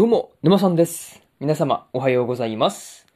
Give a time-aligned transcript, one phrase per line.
[0.00, 1.22] どうも、沼さんです。
[1.40, 3.06] 皆様、おはようございます。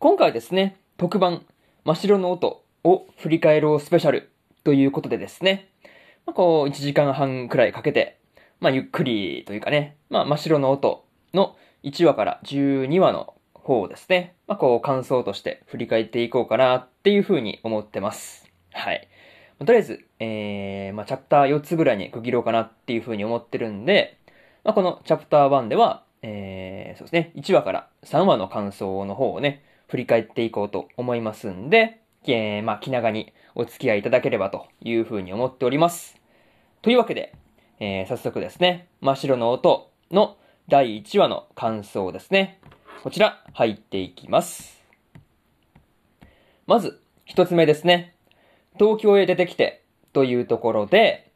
[0.00, 1.46] 今回ですね、特番、
[1.84, 4.32] 真っ白の音を振り返ろうスペシャル
[4.64, 5.68] ということでですね、
[6.26, 8.18] まあ、こう、1時間半くらいかけて、
[8.58, 11.54] まあ、ゆっくりというかね、まあ、真っ白の音の
[11.84, 18.50] 1話から12話の方をですね、まあ、こう、感想として振り返っていこうかなっていうふうに思ってます。
[18.72, 19.08] はい。
[19.60, 24.18] まあとりあえず、えー、まあ、チャプター4つぐらいに区切ろうかなっていうふうに思ってるんで、
[24.64, 36.20] まあ、このチャプター1では、えー、そうですね、1話から3話の感想の方をね、振り返っていこうと思いますんで、えー、まあ、気長にお付き合いいただければというふうに思っております。
[36.82, 37.32] というわけで、
[37.78, 40.36] えー、早速ですね、真っ白の音の
[40.68, 42.58] 第1話の感想ですね。
[43.04, 44.82] こちら、入っていきます。
[46.66, 48.16] まず、一つ目ですね。
[48.80, 51.30] 東京へ出てきてというところで、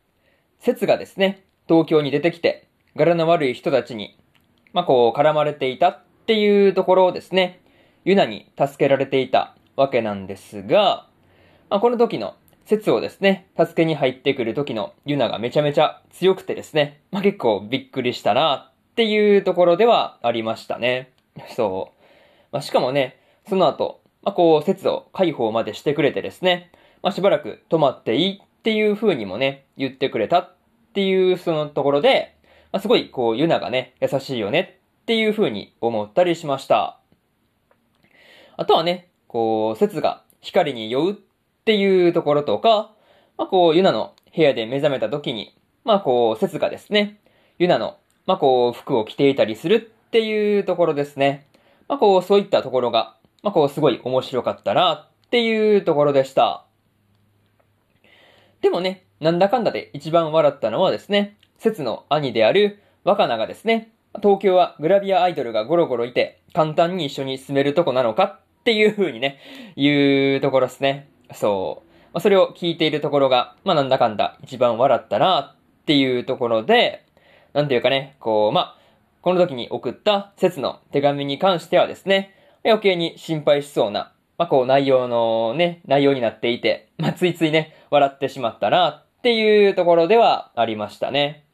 [0.58, 4.18] 節がですね、東京に出てきて、柄の悪い人たちに、
[4.72, 7.60] まあ、こう、絡まれていたっていうところをですね、
[8.04, 11.06] ユナに助けられていたわけなんですが、
[11.68, 12.34] まあ、この時の
[12.66, 21.12] 節をですね、助けに入ってくる時のユナがめちゃめちゃ強くてですね、まあ、結構びっくりしたなっていうところではありましたね。
[21.56, 22.04] そう。
[22.52, 26.70] まあ、しかもね、その後、まあ、こう、節を解放までしてくれてですね、
[27.02, 30.54] まあ、しばらく泊まっていいっていう風にもね、言ってくれたっ
[30.92, 32.36] ていうそのところで、
[32.72, 37.00] まあ、すごいこう、ユナがね、優しいよねっていう風に思ったりしました。
[38.56, 41.14] あとはね、こう、節が光に酔うっ
[41.64, 42.92] ていうところとか、
[43.36, 47.20] まあ、こう、ユナの部屋で目覚めた時に、まあ、こう、節がですね、
[47.58, 47.96] ユナの、
[48.26, 51.46] まあ、こう、服を着ていたりするっていうところですね。
[51.88, 56.64] まあ、こう、そういったところが、まあ、こう、すごい面白かったなっていうところでした。
[58.60, 69.38] でもね、なんだかんだで一番笑ったのはですね、節の兄である若菜がですね、東京はグラビアアイドルがゴロゴロいて、簡単に一緒に住めるとこなのかっていう風にね、
[69.76, 71.10] 言うところですね。
[71.34, 71.90] そう。
[72.14, 77.04] まあ、それを聞いているところが、まあなんだかんだ一番笑ったなっていうところで、
[77.52, 78.76] なんていうかね、こう、まあ、
[79.20, 82.34] この時に送った節の手紙に関してはですね、
[82.64, 91.44] 余計に心配しそうな、まあこう内容のね、内容になっていて、まあついついね、笑ってしまったなっていうところではありましたね。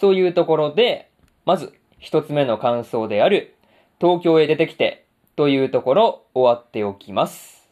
[0.00, 1.10] そういうところで、
[1.44, 3.54] まず一つ目の感想である、
[4.00, 5.04] 東京へ出てきて
[5.34, 7.68] というところ終わっておきます。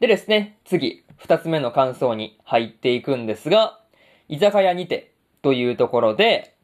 [0.00, 3.80] でですね、次、二つ目の感想に入っていくんですが、
[4.28, 6.54] 居酒屋にてというところで、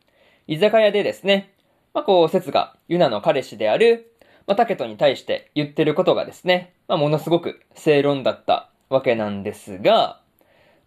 [0.46, 1.54] 居酒屋でですね、
[1.94, 4.12] まあ、こう、節がユナの彼氏である、
[4.46, 10.20] まあ、タケトに対して言ってることがですね、まあ、ものすごく正論だったわけなんですが、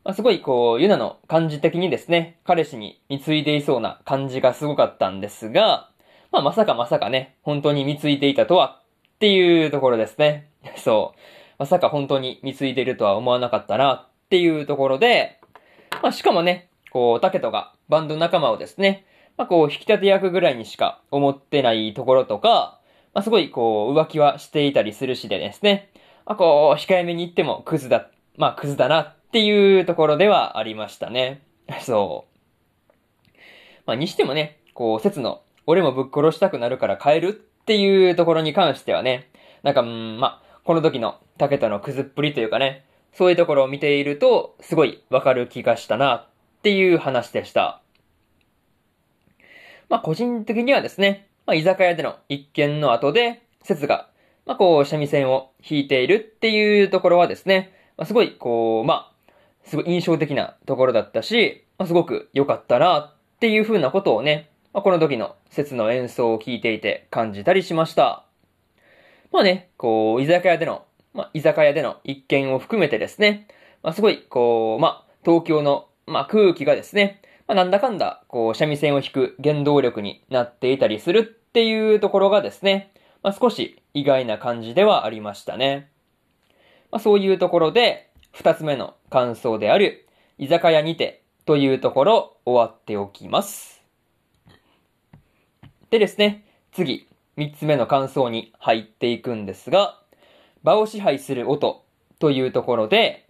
[0.04, 5.90] まあ、すごいこう、ユナの感じ的にですね、彼氏に貢いでいそうな感じがすごかったんですが、
[6.32, 8.82] まあ、まさかまさかね、本当に貢いでいたとは、
[9.16, 10.50] っていうところですね。
[10.78, 11.20] そう。
[11.60, 15.40] まさか本当に貢いでいるとは思わなかったな、っていうところで、
[16.02, 19.06] まあ、しかもね、こう、タケトがバンド仲間をですね、
[19.38, 22.80] まあ、こう、引き立て役ぐらいにしか思ってないところとか、
[23.14, 25.90] まあ、すごいこう、浮気はしていたりするしでですね、
[26.26, 31.42] まあ、こう、控えめに言ってもクズだ、まあ、クズだなっていうところではありましたね。
[31.80, 33.38] そう。
[33.86, 39.30] まあ、にしてもね、こう、節の、俺もぶっ殺したくなるから帰るっていうところに関してはね、
[39.64, 42.84] なんか、ん、まあ、この時のタケトのクズっぷりというかね、
[43.14, 46.26] そういうところを見ていると、すごいわかる気がしたなっ
[46.62, 47.82] ていう話でした。
[49.88, 54.10] まあ、個人的にはですね、まあ、居酒屋での一件の後で、節が、
[54.46, 59.11] まあ、こう、三味線を弾いているっていうところはですね、まあ、すごい、こう、まあ、
[59.64, 68.26] すごい印象的なところだったし、まあ、すごく良かったなっていう風なことをね、まあ、この時の節の演奏を聞いていて感じたりしました。
[69.32, 73.48] まあね、こう、居酒屋での、まあ、居酒屋での一件を含めてですね、
[73.84, 82.94] まあ、すごい、こう、まあ、東京の、まあ、空気がですね、まあ、なんだかんだ、こう、三味線を弾く原動力になっていたりするっていうところがですね、
[83.24, 85.90] まあ、少し意外な感じではありましたね。
[86.92, 90.08] まあ、そういうところで、二つ目の感想である、
[90.38, 93.82] 居酒屋にてというところ終わっておきます。
[95.90, 100.00] でですね、次、三つ目の感想に入っていくんですが、
[100.64, 101.84] 場を支配する音
[102.20, 103.28] というところで、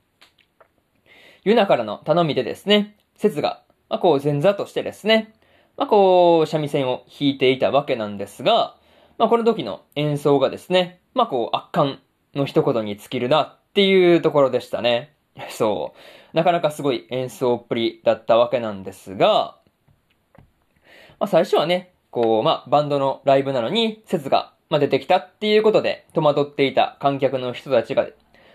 [1.44, 5.34] ユナからの頼みでですね、節が、まあ、こう前座としてですね、
[5.78, 8.76] まあ、こう、三味線を弾いていたわけなんですが、
[9.18, 12.00] まあ、この時の演奏がですね、まあ、こう、圧巻
[12.36, 15.16] の一言に尽きるなっていうところでしたね。
[15.50, 15.94] そ
[16.34, 16.36] う。
[16.36, 19.58] なかなかすごい演奏っぷりだったわけなんですが、
[21.20, 28.08] まあ、最初はね、こう、まあ、バンドのライブなのに、説が、まあ、出てきたっていうことで、戸惑っていた観客の人たちが、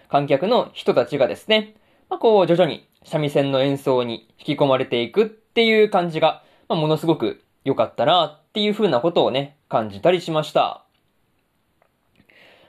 [0.09, 1.75] 観客の人たちがですね、
[2.11, 10.86] まあ、こう、徐々に三味線の演奏に引き込まれていくっていう感じが、まあ、ものすごく良かったなっていう風なことをね、感じたりしました。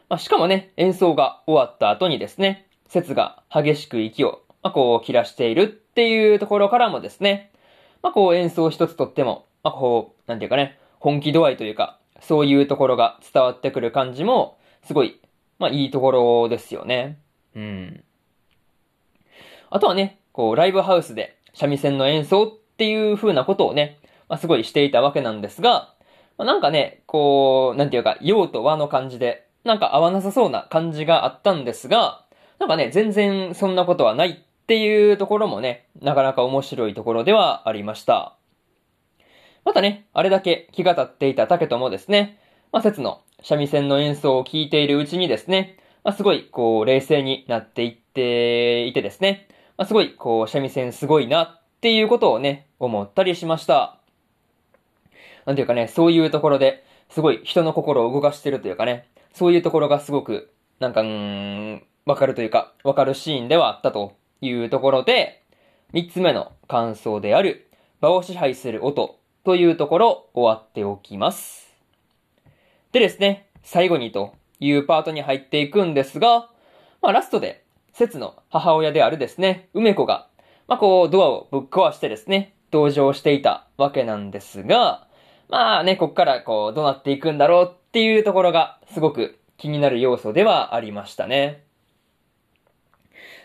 [0.09, 7.51] まあ、しかもね、演奏が終わった後にですね、節が激しく息を、まあ、こう、切らしているっていうところからもですね、
[8.01, 15.19] まあ、こう、演奏一つとっても、まあ、こう、なんていうかね、本気度合いというか、そういうところが伝わってくる感じも、すごい、
[15.59, 17.19] まあ、いいところですよね。
[17.53, 18.03] うん。
[19.69, 23.99] あとはね、こう、ライブハウスで三味線の演奏っていう風なことをね、
[24.29, 25.93] まあ、すごいしていたわけなんですが、
[26.37, 32.23] まあ、なんかね、こう、なんていうか、陽と和の感じで、なんか合わなさそうな感じがあったんですが、
[32.59, 38.35] なんかね、全然そんなことはないっていうところもね、なかなか面白いところではありました。
[39.65, 42.39] またね、あれだけ気が立っていた竹ともですね、
[42.71, 53.97] まあ、説の三味線の演奏を聴いているうちにですね、まあ、すごい、こう、冷静になっていっていてですね、まあ、すごい、こう、三味線すごいなっていうことをね、思ったりしました。
[55.45, 59.07] なんていうかね、そういうところで、すごい人の心を動かしてるというかね、
[59.37, 65.43] そういうところがすごく、なんか、うん、わかるというか、わかるシーンではあったというところで、
[65.93, 67.69] 三つ目の感想である、
[68.01, 71.71] 場を支配する音というところ終わっておきます。
[72.91, 76.49] でですね、最後にというパートに入っていくんですが、
[77.03, 77.63] まあラストで、
[77.93, 80.29] 節の母親であるですね、梅子が、
[80.67, 85.05] まあこうドアをぶっ壊してですね、登場していたわけなんですが、
[85.47, 91.63] まあね、こっからこうどうなっていくんだろうっていうところがすごく気になる要素ではありましたね。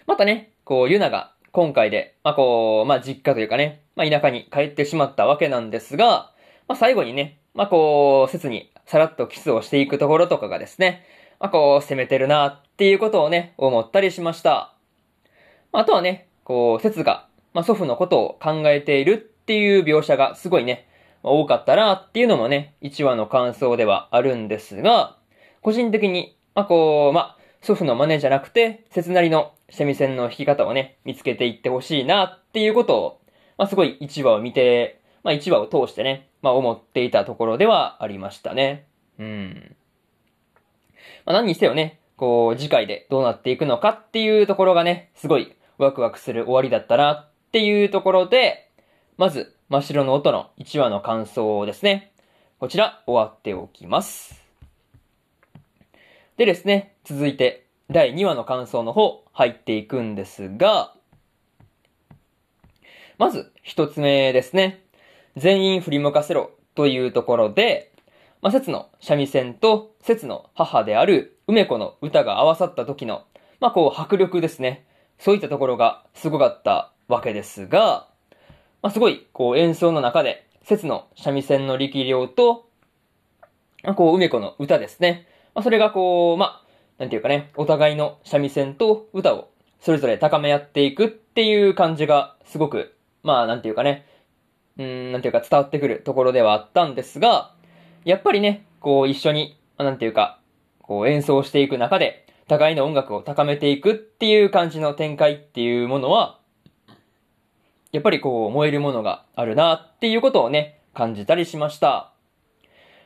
[0.07, 6.33] またね、こう、ゆなが今回で、まあこう、まあ実家というかね、まあ田舎に帰ってしまったわけなんですが、
[6.69, 11.07] まあ最後にね、まあこう、切にさらっとキスをしていくところとかがですね、
[11.41, 14.75] まあこう、攻めてるなっていうことをね、思ったりしました。
[15.73, 20.89] あとはね、こう、節が、まあ祖父のことを考えているっていう描写がすごいね、
[21.23, 25.17] 多かったなっていうのもね、1話の感想ではあるんですが、
[25.61, 33.21] 個人的に、まあ、こう、まあ、祖父の真似じゃなくて、切なりの三味線の弾き方をね、見つけていってほしいなっていうことを、
[33.57, 38.87] まあ、すごい1話を見て、まあ、1話を通してね、まあ、思っていたところではありましたね。
[39.19, 39.77] うん。
[41.25, 48.69] まあ、何にせよね、こう、次回でどうなっていくのかっていうところがね、すごいワクワクする終わりだったなっていうところで、
[49.17, 52.13] まず、真っ白の音の1話の感想ですね。
[52.59, 54.45] こちら、終わっておきます。
[56.37, 60.93] でですね、続いて、第2話の感想の方、入っていくんですが、
[63.17, 64.85] まず、一つ目ですね。
[65.39, 67.93] 全員振り向かせろというところで、
[68.43, 73.25] まあ、節の三味線と節の母である梅子の歌が合わさった時の、
[73.59, 74.85] まあ、こう、迫力ですね。
[75.19, 78.12] そういったところがすごかったわけですが、
[78.83, 82.69] まあ、すごい、こう、演奏の中で、節の三味線の力量と、
[83.83, 85.27] まあ、こう、梅子の歌ですね。
[85.55, 89.51] まあ、それがこう、まあ、なんていうかね、お互いの三味線と歌を
[89.81, 94.07] それぞれ高め合っていくっていう感じがすごく、まあ、なんていうかね、
[94.79, 97.55] うん、なんていうか伝わってくるところではあったんですが、
[98.05, 100.39] やっぱりね、こう一緒に、なんていうか、
[100.81, 106.39] こう演奏していく中で、互いの音楽を高めていくっていう感じの展開っていうものは、
[107.93, 112.13] やっぱりこう燃えるものがあるなっていうことをね、感じたりしました。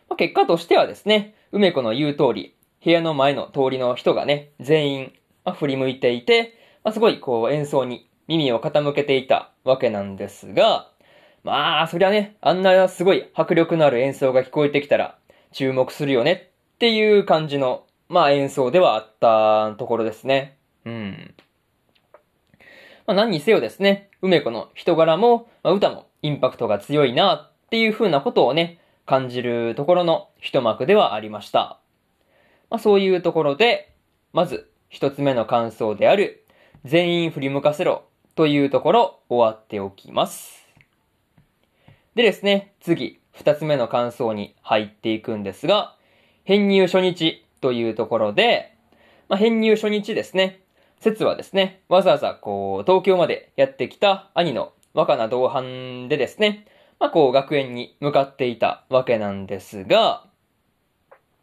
[0.08, 5.12] まあ、結果としてはですね、梅子の言う通り、部屋の前の通りの人がね、全員、
[5.44, 10.88] まあ、振り向いていて、まあ、すごいこう演奏に耳を傾けていたわけなんですが、
[11.42, 15.18] まあ、そりゃね、あんなすごい迫力のある演奏が聞こえてきたら、
[15.52, 20.56] 注目するよねっていう感じの、まあ演奏ではあったところですね。
[20.84, 21.34] うん。
[23.06, 31.78] まあ何にせよですね、梅子の人柄も、まあ、歌もインパクトが強いなっていう風なことをね、感じるところの一幕ではありました。
[32.68, 33.92] まあそういうところで、
[34.32, 36.44] まず一つ目の感想である、
[36.84, 40.66] 全員振り向かせろというところ終わっておきます。
[42.16, 45.94] でですね、次、二つ目の感想に入っていくんですが、
[46.44, 48.74] 編入初日というところで、
[49.28, 50.60] まあ、編入初日ですね。
[51.06, 56.66] 説はですね、わざわざこう、東京までやってきた兄の若菜同伴でですね、
[56.98, 60.24] まあこう、学園に向かっていたわけなんですが、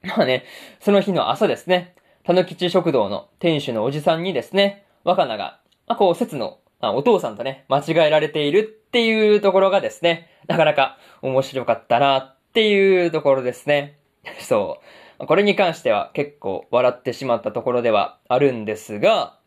[0.03, 0.43] まあね、
[0.81, 13.97] その日の朝ですね、たぬきち食堂の店主のおじさんにですね、若菜が、まあこう、説の、まあ、お父さんとね、間違えられているっていうところがですね、なかなか面白かったなっていうところですね。
[14.41, 14.81] そ
[15.19, 15.25] う。
[15.25, 19.39] これに関しては結構笑ってしまったところではあるんですが、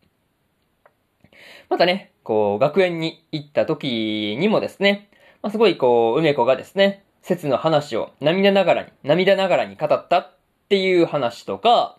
[1.69, 5.09] またね、こう、学園に行った時にもですね、
[5.43, 10.33] まあ、すごいこう、梅子がですね、説の話を涙ながらに、涙ながらに語ったっ
[10.69, 11.99] ていう話とか、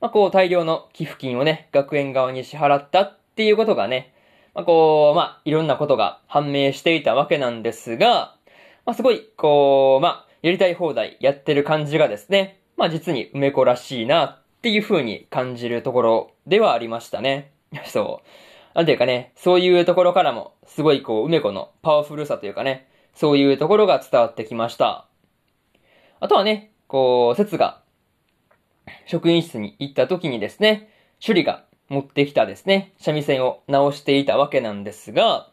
[0.00, 4.12] まあ、こう、大量の寄付金をね、学園側に支払ったっていうことがね、
[4.54, 8.36] まあ、こう、まあ、いろんなことが判明していたわけなんですが、
[8.84, 17.50] まあ、すごい、こう、まあ、やりたい放題やってる感じがですね、まあ、実に梅子らしいなっていう風に感じるところではありましたね。
[17.86, 18.47] そう。
[18.78, 25.08] なんていうかね、そういうところからも、すごいこう、梅子のパワフルさというかね、そういうところが伝わってきました。
[26.20, 27.82] あとはね、こう、説が、
[29.04, 35.50] 職員室に行った時にですね、首里が持ってきたですね、三味線を直していたわけなんですが、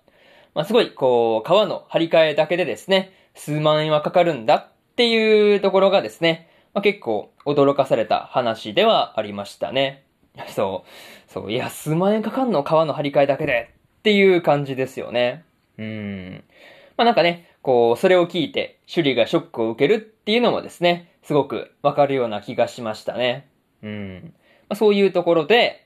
[0.54, 4.68] まあ、すごい、こう、革の張り替えだけでですね、数万円はかかるんだっ
[4.98, 10.05] ていうところがですね、まあ、結構驚かされた話ではありましたね。
[10.50, 11.32] そう。
[11.32, 11.52] そう。
[11.52, 15.44] いや、数万円かかんの革の張り替えだけでっていう感じですよね。
[15.78, 16.44] うん。
[16.98, 23.48] まあなんかね、こう、それを聞いて、首里がショックを受けるっていうのもですね、すごくわかるような気がしましたね。
[23.82, 24.34] うん。
[24.70, 25.86] まあ、そういうところで、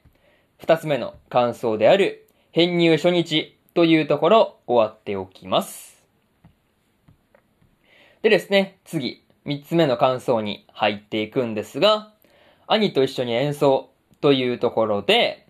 [0.57, 6.03] 二つ目の感想である、編入初日というところ、終わっておきます。
[8.21, 12.11] でですね、次、三つ目の感想に入っていくんですが、
[12.67, 13.88] 兄と一緒に演奏
[14.21, 15.47] というところで、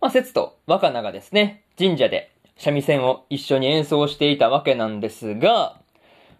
[0.00, 5.80] まあ、節と若菜がですね、神社で三味線を一緒に演奏していたわけなんですが、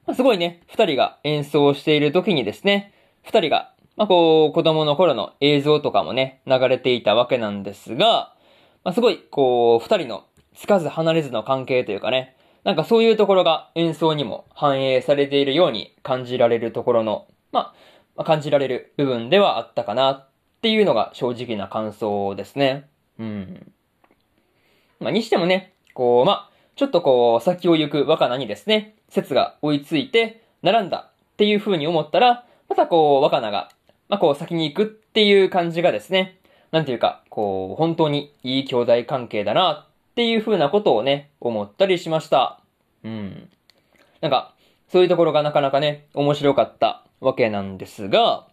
[0.06, 8.34] まあ、すごいね、二人が演奏している時にですね、二人が、まあ、こう、子供の頃の映像とかもね、流れていたわけなんですが、
[8.82, 10.24] まあ、すごい、こう、二人の
[10.54, 17.72] つかず離れずの関係というかね、なんかそういうところが演奏にも反映されているように感じられるところの、ま
[18.16, 20.28] あ、感じられる部分ではあったかな
[20.60, 22.86] っていうのが正直な感想ですね。
[23.18, 23.72] うん。
[25.00, 33.70] まあ、にしてもね、こう、まあ、ちょっとこう、先を行く若菜にですね、説が追いついて、並んだっていう風に思ったら、またこう、若菜が、
[34.10, 36.38] まあ、こう、先に行くっていう感じがですね、
[36.72, 42.60] なんていうか、こう、本当にいい兄弟関係だなっていう風なことをね、思ったりしました。
[43.02, 43.48] うん。
[44.20, 44.52] なんか、
[44.90, 48.46] そういうところがなかなかね、面白かったわけなんですが、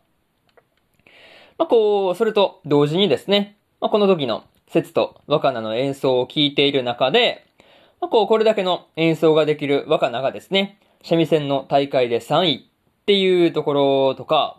[1.57, 7.45] まあ、こう、それと同時にですね、まあ、この時の節と若菜の演奏を聴いている中で、
[7.99, 14.57] まあ、こう、これだけの演奏ができる若菜がですね、三味線の大会で3位っていうところとか、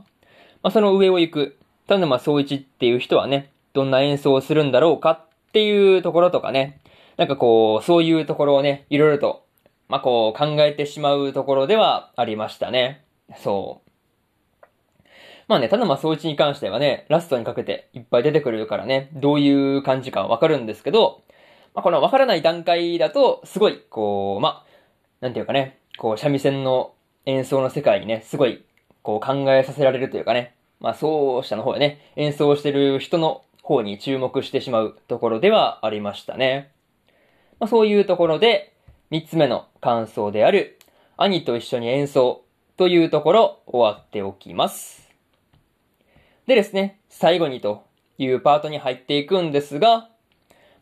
[0.62, 5.20] まあ、その上を行く田沼総一っていう人はね、どんな演奏をするんだろうかっ
[5.52, 6.80] ていうところとかね、
[7.16, 9.44] なんかこう、そういうところをね、いろいろと、
[9.88, 13.04] まあ、こう考えてしまうところではありましたね。
[13.42, 13.87] そう。
[15.48, 21.22] まあね、田沼総一に関してはね、ラストにかけていっぱい出てくるからね、どういう感じかわかるんですけど、
[21.74, 24.64] まあこのわからない段階だと、すごい、こう、まあ、
[25.22, 26.92] なんていうかね、こう、三味線の
[27.24, 28.62] 演奏の世界にね、すごい、
[29.02, 36.70] こう考えさせられるというかね、まあ奏者の方でね、演奏してる人の方に注目してしまうところではありましたね。
[37.58, 38.74] まあそういうところで、
[39.08, 40.78] 三つ目の感想である、
[41.16, 42.44] 兄と一緒に演奏
[42.76, 44.97] というところ終わっておきます。
[46.48, 47.84] でですね、最後にと
[48.16, 50.08] いうパートに入っていくんですが、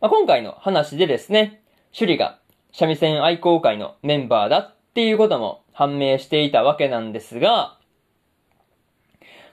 [0.00, 1.60] まあ、今回の話でですね、
[1.92, 2.38] 首里が
[2.72, 7.78] 三味線愛好会のメンバーだっていうことも判明していたわけなんですが、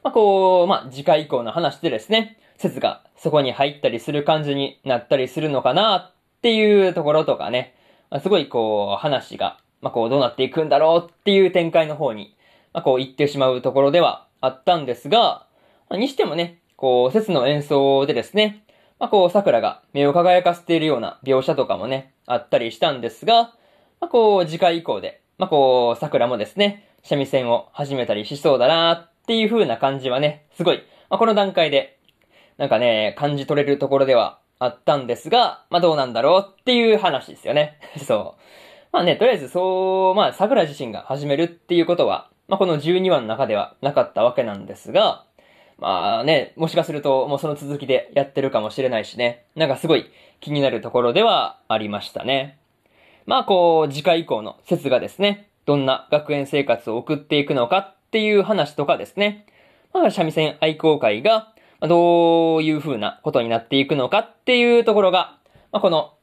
[0.03, 7.73] まあ、こう、まあ、次回以降の話でですね、説がそこに入ったりする感じになったりするのかなっていうところとかね、
[8.11, 12.37] まあ、すごいこう、話が、まあ、こう、どうなっていくんだろうっていう展開の方に、
[12.71, 15.47] まあ、こう、行ってしまうところではあったんですが、
[15.97, 18.63] にしてもね、こう、節の演奏でですね、
[18.99, 23.53] まあ、こう、桜が目を輝かせているような描写とかもね、あったりしたんですが、
[23.99, 30.77] まあ、こう、次回以降で、まあ、こう、桜もですね、三味線を始めたりしそうだなっていう風な感じはね、すごい、
[31.09, 31.99] まあ、この段階で、
[32.57, 37.79] なんかね、感じ取れるところではあったんですが、まあ、どうなんだろうっていう話ですよね。
[38.05, 38.41] そう。
[38.91, 45.25] まあね、とりあえずそう、まあ、桜自身が始めるっていうことは、まあ、この12話の中ではなかったわけなんですが、
[45.79, 49.45] まあね、もしかするともうその続きでやってるかもしれないしね。
[49.55, 50.05] なんかすごい
[50.39, 52.59] 気になるところではありましたね。
[53.25, 59.45] まあこう、次回以降の説がですね、どんな学園生活を送っていくのかっていう話とかですね。
[59.93, 65.37] まあ三味線愛好会がどういう風なことになっていくのかっていうところが、
[65.71, 66.13] まあこの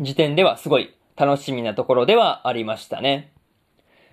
[0.00, 3.32] 時点ではすごい楽しみなところではありましたね。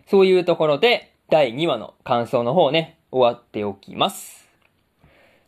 [0.08, 4.50] そういうところで、第2話の感想の方ね、終わっておきます。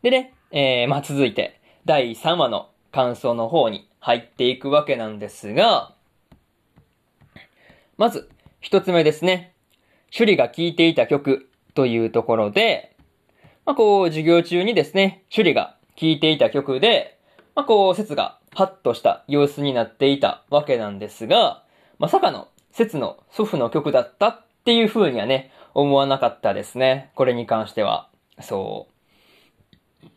[0.04, 5.94] でね、えー、まあ続いて、第3話の感想の方に入っていくわけなんですが、
[7.98, 8.30] まず、
[8.62, 9.54] 一つ目ですね。
[10.14, 12.96] 趣里が聴いていた曲というところで、
[13.66, 17.18] まあこう、授業中にですね、趣里が聴いていた曲で、
[17.56, 21.64] まあこう、説がハッとした様子になっていたわけなんですが、
[21.98, 27.12] まさかの説の祖父の曲だったっていう風にはね、思わなかったですね。
[27.16, 28.10] これに関しては。
[28.42, 30.08] そう。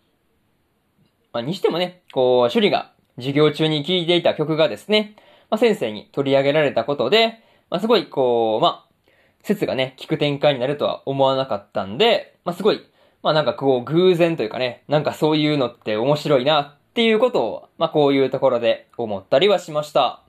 [1.33, 5.17] まあ、にしてもね、こう、趣里が授業中に聴いていた曲がですね、
[5.51, 9.11] まあ、先生に取り上げられたことで、まあ、すごい、こう、まあ、
[9.43, 12.81] 説がね、聞く展開になるとは思わなかったんで、まあ、すごい、
[13.23, 20.23] まあ、なんかこう、偶然というかね、なんかそういうのって面白いなっていうことを、まあ、こういうところで思ったりはしました。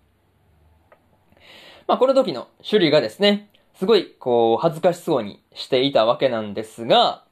[1.88, 7.24] まあ、この時の種類がですね、すごい、こう、恥ずかしそうにしていたわけなんですが、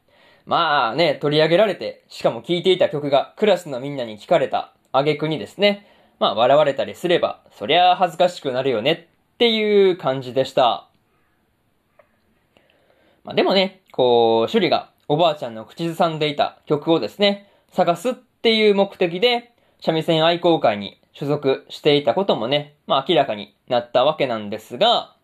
[0.45, 5.85] まあね、取り上げられて、しかも聴いていた曲がクラスのみんなに聞かれた挙句にですね、
[6.19, 10.87] まあ笑われたりすれば、そりゃ恥ずかしくなるよねっていう感じでした。
[13.25, 19.51] まあでもね、こう、趣里がおばあちゃんの口ずさんでいた曲をですね、探すっていう目的で、
[19.81, 25.16] 三味線愛好会に所属していたこともね、まあ明らかになったわけなんですが、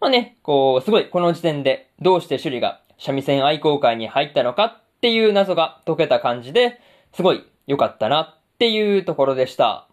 [0.00, 6.80] まあね、こう、すごいこの時点でどうして首里が三味線愛好会に入ったのかっていう謎が解けた感じで、
[7.12, 9.88] すごい良かったなっていうところでした。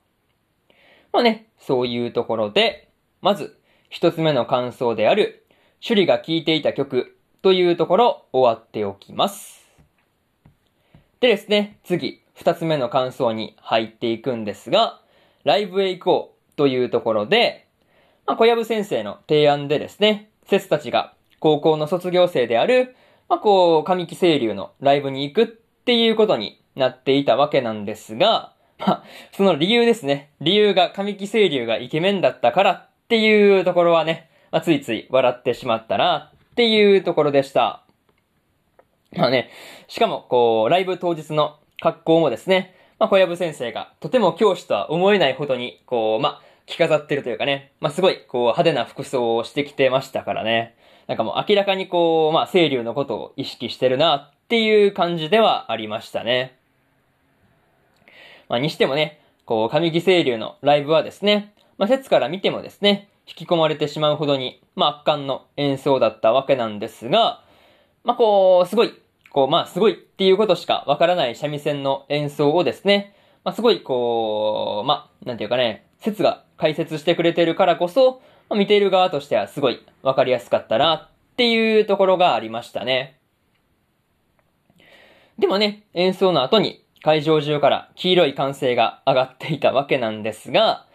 [1.11, 2.89] まあね、そういうところで、
[3.21, 3.59] まず
[3.89, 5.45] 一つ目の感想である、
[5.85, 9.67] 首里が聴いていた曲というところ終わっておきます。
[11.19, 15.01] でですね、次、二つ目の感想に入っていくんですが、
[15.43, 17.66] ライブへ行こうというところで、
[18.27, 22.95] まあ、小籔先生の提案でですね、説たちが高校の卒業生である、
[23.29, 30.31] まあ、こう、神木清流のライブに行くっていうことになっていたわけなんですが、まあ、その理由ですね。
[30.41, 37.83] 理由が神木清流がイケメンだったからっていうところはね、まあ、ついつい笑ってしまったなっていうところでした。
[39.15, 39.49] まあね、
[39.87, 50.75] しかもこう、ライブ当日の格好もですね、まあ、小籔先生がとても教師とは思えないほどに、こう、まあ、着飾ってるというかね、まあ、すごい、こう、派手な服装をしてきてましたからね。
[51.07, 56.57] なんかもう明らかにこう、まあ、清流のことを意識してるなっていう感じではありましたね。
[58.49, 67.43] まあ、にしてもね、こう、神木清流のライブはですね、まあ、説から見てもですね、引き込まれてしまうほどに、まあ、圧巻の演奏だったわけなんですが、
[68.03, 68.93] まあ、こう、すごい、
[69.31, 83.19] こう、まあ、すごいっていうことしかわからない三味線の演奏をですね、まあ、すごい、こう、まあ、なんていうかね、説が解説してくれてるからこそ、まあ、見ている側としてはすごいわかりやすかったなっていうところがありましたね。
[85.37, 90.87] でもね、演奏の後に会場中から黄色い歓声が上がっていたわけなんですが、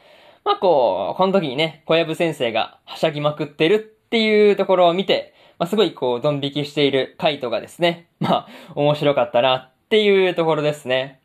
[0.45, 11.22] まあこう、この時にね、小籔先生がはしゃぎまくってるっていうところを見て、まあ、すごいこう、ドン引きしているカイトがですね、まあ、面白かったなっていうところですね。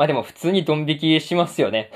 [0.00, 1.90] まあでも普通にドン引きしますよね。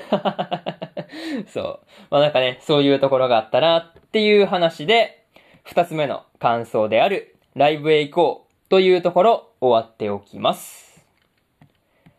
[1.51, 1.79] そう。
[2.11, 5.25] まあなんかね、そういうところがあったなっていう話で、
[5.63, 11.03] 二つ目の感想である、ライブへ行こうというところ終わっておきます。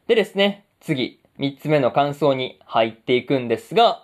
[0.09, 4.03] でですね、次、三つ目の感想に入っていくんですが、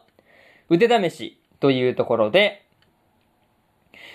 [0.68, 2.62] 腕試しというところで、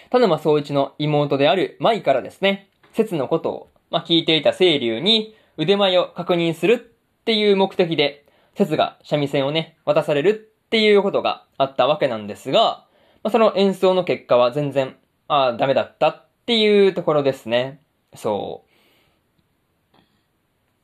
[0.09, 6.93] 田沼総一の妹である舞からですね、説のことを、まあ、聞いていた清流に腕前を確認する
[7.27, 8.23] っていう目的で、
[8.55, 12.85] 説が三味線をね、渡されるっていうことがあったわけなんですが、
[13.21, 14.95] まあ、その演奏の結果は全然、
[15.27, 17.81] ああ、ダメだったっていうところですね。
[18.15, 18.63] そ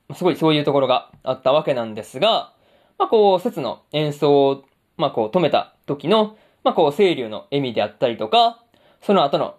[0.09, 0.13] う。
[0.13, 2.51] すごいそういうところがあったわけなんですが、
[2.97, 4.65] まあ、こう、説の演奏を、
[4.97, 8.61] まあ、こう、止めた時の、まあ、こう、清流の笑みであったりとか、
[9.01, 9.55] その後の、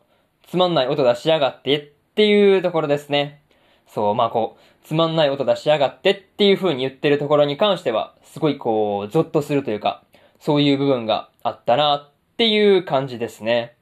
[0.46, 1.82] つまんない音出しやがってっ
[2.14, 3.40] ていうところですね。
[3.86, 10.04] そう、まあこう、つまんない音出しやがってっていう風に言ってるところに関しては、すごいこう、ゾッとするというか、
[10.38, 13.76] そういう部分があったなっていう感じですね。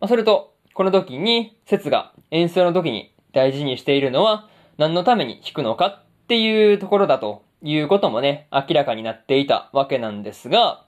[0.00, 10.84] まあ、それと、この時に、説が演奏の時に大事にしているのは、何のために弾くのかっていうところだということもね、明らかになっていたわけなんですが、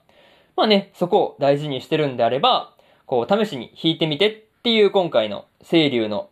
[0.55, 2.73] まあね、そこを大事にしてるんであれば、
[3.05, 6.29] こう、試しに弾いてみてっていう今回の清流の、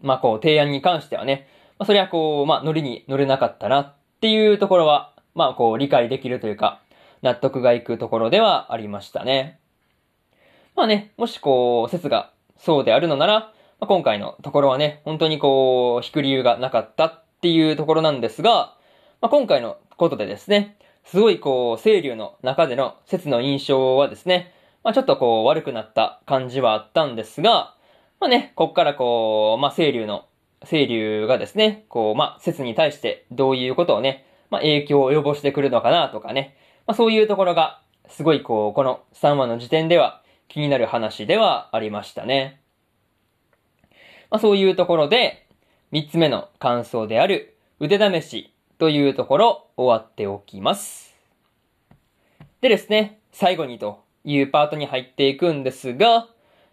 [0.00, 6.80] まあ、こう、提案に関してはね、まあ、それはこう、まあ、乗りに乗れなかったなっていうところは、まあ、こう、理解できるというか、
[7.22, 9.58] 納得がいくところではありましたね。
[10.74, 18.74] まあね、もしこう、説がそうであるのなら、まあ、今回のところはね、本当にこう、引く理由がなかったっていうところなんですが、
[19.20, 27.74] まあ、今回のことでですね、すごいこう、清流の中での説の印象はですね、まあ、ちょっとこう、悪くなった感じはあったんですが、
[28.22, 30.26] まあね、こっからこう、まあ、清流の、
[30.64, 36.56] 清流がですね、こう、まあ、説に対してどういうことをね、まあ、影響を及ぼしてくるのかなとかね、
[36.86, 42.60] まあ、そういうところが、すごいこう、この3話の時点では気になる話ではありましたね。
[44.30, 45.48] まあ、そういうところで、
[45.90, 51.16] 3つ目の感想である腕試しというところ終わっておきます。
[52.60, 56.28] でですね、最後にというパートに入っていくんですが、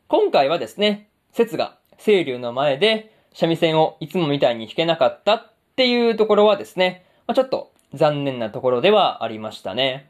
[0.07, 1.09] 今回はですね、
[1.39, 10.10] 説が清流の前で三味線をいつもみたいに弾けなかったっていうところはですね、まあ、ちょっと残念なところではありましたね。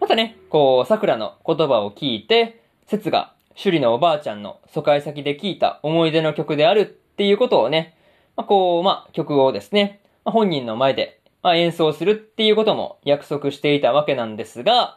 [0.00, 7.96] またね、こう、桜の言葉を聞いて、節が首里のおばあちゃんの疎開先で聞いた思い出の曲であるっていうことをね、
[8.36, 14.96] まあ、こう、まあ、曲をですね、まあ、本人の前で、ま、演奏するっていうことも約束していたわけなんですが、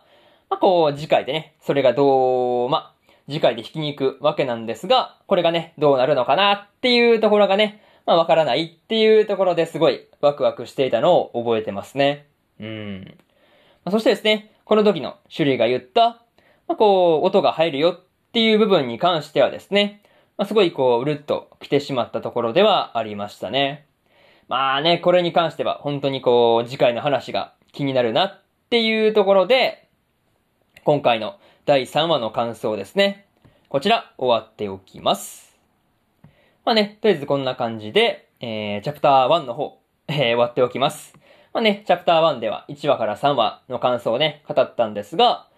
[0.52, 2.97] まあ、こう、次回でね、それがどう、まあ、
[3.30, 12.28] 次回で弾きに行くわけなんですが、これがね、どうなるのかなっていうところがね、まあ、わからないっていうところですごいワクワクしていたのを覚えてますね。
[12.60, 13.18] うん。
[13.84, 16.22] まあ、そしてですね、この時の種類が言った、
[16.68, 18.00] まあ、こう、音が入るよっ
[18.32, 20.02] ていう部分に関してはですね、
[20.38, 23.88] まあ、すごいこう、うるっと来てしまったところではありましたね。
[24.48, 29.90] まあね、これに関しては本当にこう、次回の話が気になるなっていうところで、
[30.86, 31.38] 今回の
[31.68, 33.26] 第3話の感想ですね。
[33.68, 35.54] こちら、終わっておきます。
[36.64, 39.78] まあね、とりあえずこんな感じで、えー、チャプター1の方、
[40.08, 41.14] えー、終わっておきます。
[41.54, 45.50] まあね、チャプター1では1話から3話の感想をね、語ったんですが、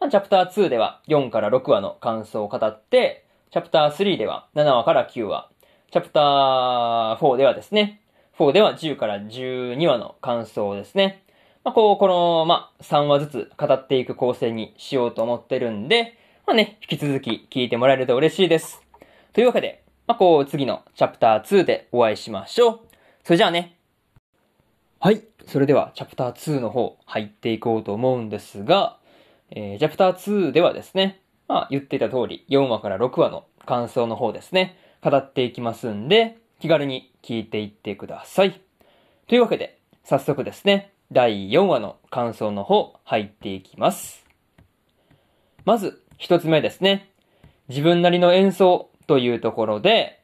[0.00, 5.50] まあ、チャプター2では4から6話の感想を語って、チャプター3では7話から9話、
[5.90, 8.00] チャプター4ではですね、
[8.38, 11.24] 4では10から12話の感想ですね、
[11.64, 16.16] まあ、こう、この、まあ、3話ずつ語っていく構成にしようと思ってるんで、
[16.46, 18.82] まあね、引き続き聞いてもらえると嬉しいです。
[19.32, 22.80] というわけで、まあ、こう、次のチャプター2でお会いしましょう。
[23.24, 23.76] それじゃあね。
[25.00, 25.22] はい。
[25.46, 28.96] それでは、チャプター2の方、入っていこうと思うんですが、
[29.50, 38.60] えー、チャプター2ではですね、まあ、言っていた通り、4話から6話の感想の方ですね、語っていきますんで、気軽に聞いていってください。
[39.26, 44.26] というわけで、早速ですね、第4話の感想の方、入っていきます。
[45.64, 47.10] まず、一つ目ですね。
[47.68, 50.22] 自分なりの演奏というところで、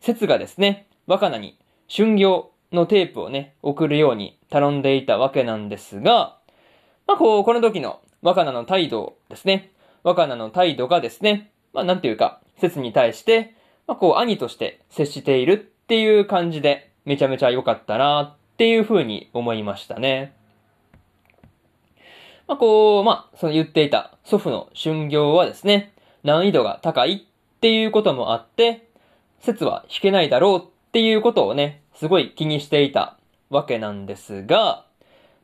[0.00, 1.58] 説がですね、若菜に
[1.94, 6.38] 春行のテープをね、送るように頼んでいたわけなんですが、
[7.06, 9.72] まあ、こう、この時の若菜の態度ですね。
[10.04, 13.54] 若菜の態度がですね、まあ、なんていうか、説に対して、
[13.86, 20.32] まあ、こう、兄として接しているっていう感じで、めちゃめちゃ良かったなっていう風に思いましたね。
[22.46, 28.88] まあ、こう、まあ、その言っていた祖父の春行はですね、難易度が高いっていうこともあって、
[29.40, 30.62] 説は弾けないだろうっ
[30.92, 33.18] ていうことをね、すごい気にしていた
[33.50, 34.84] わけなんですが、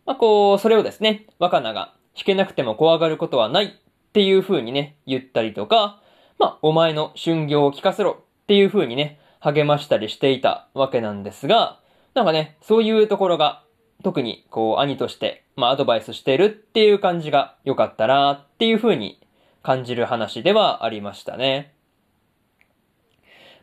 [0.06, 3.70] まあ、こう、それをですね、若菜が弾けなくても怖がることはないっ
[4.12, 6.00] ていう風にね、言ったりとか、
[6.38, 11.79] まあ、お前の春行を聞かせろっていう風にね、励ましたりしていたわけなんですが、
[12.14, 13.62] なんかね、そういうところが、
[14.02, 19.20] 特に、こう、兄として、まあ、アドバイスしてるっていう感じが良かったなっていう風に
[19.62, 21.74] 感じる話ではありましたね。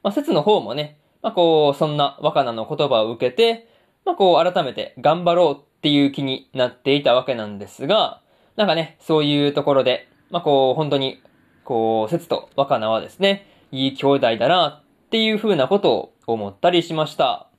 [0.03, 3.67] まあ、説の方もね、まあ、こう、そんな若菜の言葉を受けて、
[4.05, 8.21] まあ、こう、改めて頑張ろうっていう気になっていたわけなんですが、
[8.55, 11.21] なんかね、そういうところで、まあ、こう、本当に、
[11.63, 17.49] こう、節と若菜はですね、いい兄弟だなっていう風なことを思ったりしました。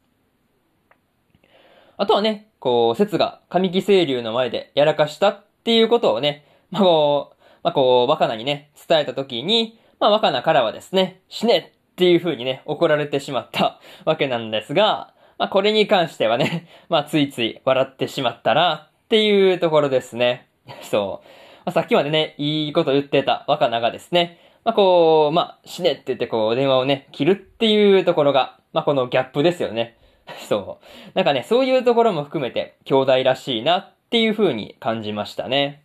[1.99, 20.47] あとはね、こう、節が神木清流の前でやらかしたっていうことをね、まあ、こう、まあ、こう、若菜にね、伝えたときに、まあ、若菜からはですね、死ねっていう風にね、怒られてしまった わけなんですが、まあ、これに関してはね、 まあ、ついつい笑ってしまったなっていうところですね。
[20.83, 21.27] そう。
[21.65, 29.98] まあ、さっきまでね、いいこと言ってた若菜がですね、まあ、こう、まあ、死ねって言ってこう、電話をね、切るっていうところが、まあ、このギャップですよね。
[30.49, 30.87] そう。
[31.15, 35.83] なんかね、そういうところも含めて、兄弟らしいなっていう風に感じましたね。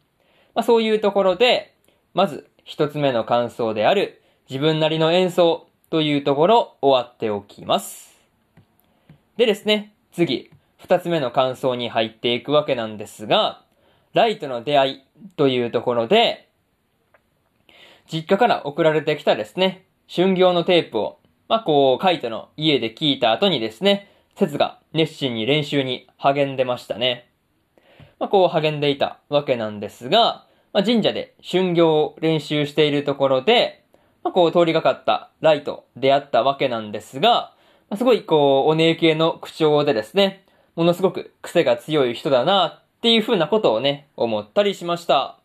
[0.53, 1.73] まあ、そういうところで、
[2.13, 8.19] まず、一つ目の感想である、自分なりの演奏というところ終わっておきます。
[9.37, 13.63] でですね、次、二つ目の感想に入っていくわけなんですが、
[14.13, 15.01] ライトの出会い
[15.37, 16.49] というところで、
[18.11, 27.29] 実家から送られてきたですね、春行のテープを、まあ、こう、カイトの家で聞いた後にですね、節が熱心に練習に励んでましたね。
[28.19, 33.83] まあ、こう励んでいたわけなんですが、まあ、神社で春行を練習しているところで、
[34.23, 37.53] まあ、こう通りがかったライト出会ったわけなんですが、
[37.89, 45.37] まあ、すごいこう、お姉系の口調でですね、ものすごく癖が強い人だなっていう風なことをね、思ったりしました。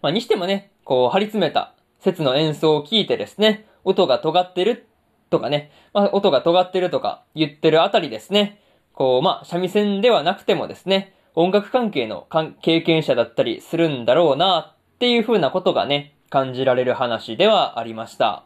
[0.00, 4.86] まあ、にしてもね、こう、張り詰めた説の演奏を聞いてですね、音が尖ってる
[5.34, 8.60] とかね、まあ、音が尖ってるとか言ってるあたりですね、
[8.92, 12.28] こう、まあ、三味線ではなくてもですね、音楽関係の
[12.62, 18.44] 経験者だったりするんだろうなっていう風なことがね、感じられる話ではありました。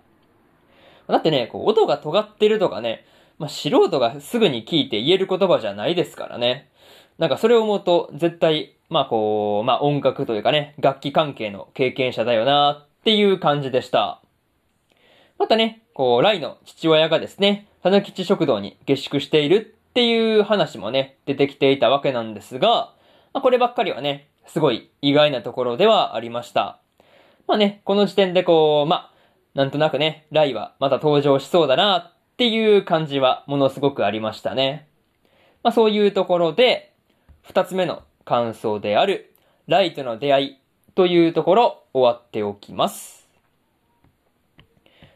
[1.08, 3.04] だってね、こう、音が尖ってるとかね、
[3.38, 6.70] まあ、素人がすぐに聞いて言える言葉じゃないですからね。
[7.18, 14.22] なんかそれを思うと、絶対、まあこう、まあ音楽というかね、楽器関係の経験者だよなっていう感じでした。
[15.38, 22.94] またね、こう、ライの父親がですね、たぬきち食堂に下宿しているっていう話もね、出てきていたわけなんですが、
[23.32, 26.78] まあ、こればっかりはね、すごい意外なところではありました。
[27.48, 29.12] まあね、この時点でこう、まあ、
[29.56, 34.86] なんとなくね、ライはまた登場しそうだなっていう感じはものすごくありましたね。
[35.64, 36.94] まあそういうところで、
[37.42, 39.34] 二つ目の感想である、
[39.66, 40.58] ライとの出会い
[40.94, 43.18] というところ終わっておきます。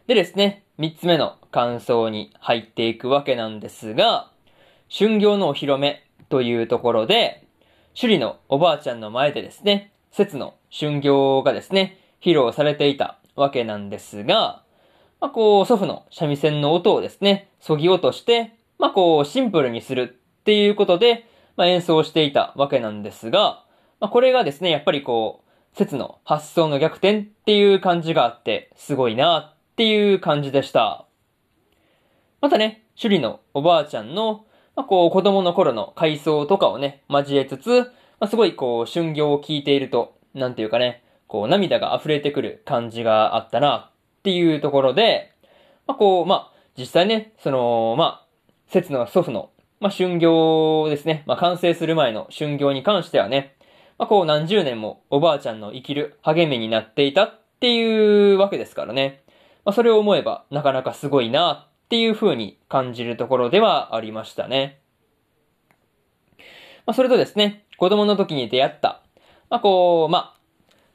[0.09, 4.31] でですね、三つ目の感想に入っていくわけなんですが、
[4.91, 7.47] 春行のお披露目というところで、
[7.95, 14.63] 首里のおばあちゃんの前でですね、節の春行がですね、披露されていたわけなんですが、
[15.21, 23.63] まあ、こう、祖父の三味線の音をですね、そぎ落として、まあ、こう、シンプルにするっていうことで、まあ、演奏していたわけなんですが、
[24.01, 31.07] まあ、これがですね、やっぱりこう、節の発想の逆転っていう感じがあって、すごいなっていう感じでした。
[32.41, 45.33] またね、首里のおばあちゃんのまあ、こう、子供の頃の回想とかをね、交えつつ、まあ、すごいこう、春行を聞いていると、なんていうかね、こう、涙が溢れてくる感じがあったな、っていうところで、
[45.87, 48.27] まあ、こう、まあ、実際ね、その、まあ、
[48.69, 53.57] 節の祖父の、まあ、春行ですね、まあ、完成する前の春行に関してはね、
[53.99, 59.23] まあ、こう、何十年もおばあちゃんの生きる励みになっていたっていうわけですからね。
[59.65, 64.81] まあ、それを思えば、なかなかすごいな、っていう風に感じるところではありましたね。
[66.87, 69.03] まあ、それとですね、子供の時に出会った、
[69.51, 70.37] まあ、こう、まあ、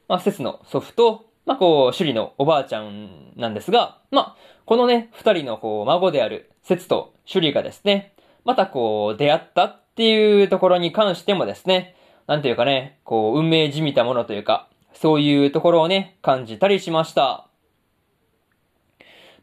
[0.07, 17.46] まあ、節の祖父と、まあ、こう、首里のおばあちゃんなんですが、まあ、このね、二人のこう、孫である節と首里がですね、またこう、出会ったっていうところに関してもですね、なんていうかね、こう、運命じみたものというか、そういうところをね、感じたりしました。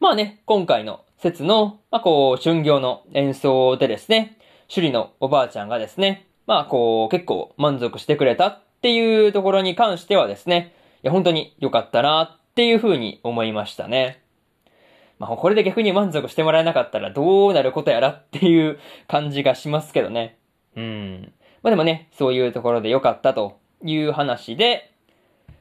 [0.00, 4.36] まあね、今回の節の、まあ、こう、春行の演奏でですね、
[4.68, 14.22] 首里のおばあちゃんがですね、まあ、こう、結構満足してくれたっていうところに関してはですね、いや、本当に良かったなっていうふうに思いましたね。
[15.18, 20.38] まあ、これで逆に満足してもらえなかったらどうなることやらっていう感じがしますけどね。
[20.76, 21.32] うん。
[21.62, 24.92] まあでもね、そういうところで良かったという話で、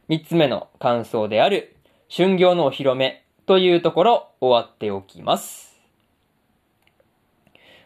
[0.10, 1.78] 三つ目の感想である、
[2.10, 5.74] 春行のお披露目というところ終わっておきます。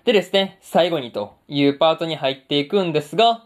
[0.05, 3.45] でですね、最後にというパートに入っていくんですが、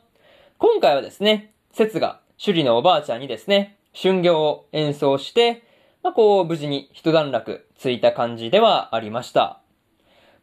[0.57, 5.63] 今回はですね、節が首里のおばあちゃんにですね、春行を演奏して、
[6.03, 9.61] まあ、こう、無事に一段落ついた感じではありました。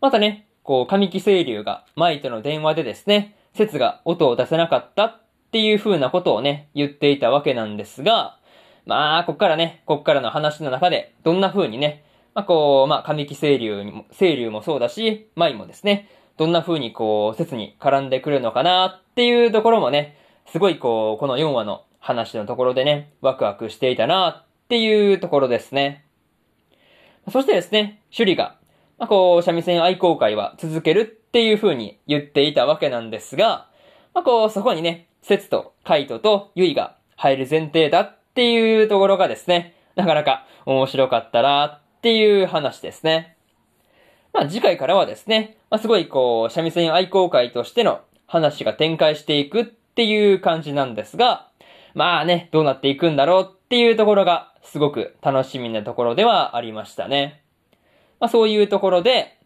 [0.01, 8.38] またね、こう、神木清流が舞との電話でですね、節が音を出せなかったっていう風なことをね、言っていたわけなんですが、
[8.89, 26.07] まあ、こっからね、こっからの話の中で、どんな風にね、まあこう、まあ、神木清流にも、清流もそうだし、舞もですね、どんな風にこう、説に絡んでくるのかなっていうところもね、すごいこう、この4話の話のところでね、ワクワクしていたなっていうところですね。
[27.31, 28.57] そしてですね、首里が、
[28.97, 33.69] まあこう、三味線愛好会は続けるっていう風に言っていたわけなんですが、
[34.15, 43.37] まあこう、そこにね、節とカイトとユイが入る前提だっっていうところがですね、なかなか面白かったなっていう話ですね。
[44.33, 51.49] まあ次回からはですね、まあすごいこう、三味線愛好会としての話が展開していくっていう感じなんですが、
[51.95, 57.43] まあね、どうなっていくんだろうっていうところがすごく楽しみなところではありましたね。
[58.21, 59.37] まあそういうところで、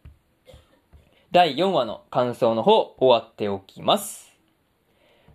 [1.31, 4.37] 第4話の感想の方終わっておきます。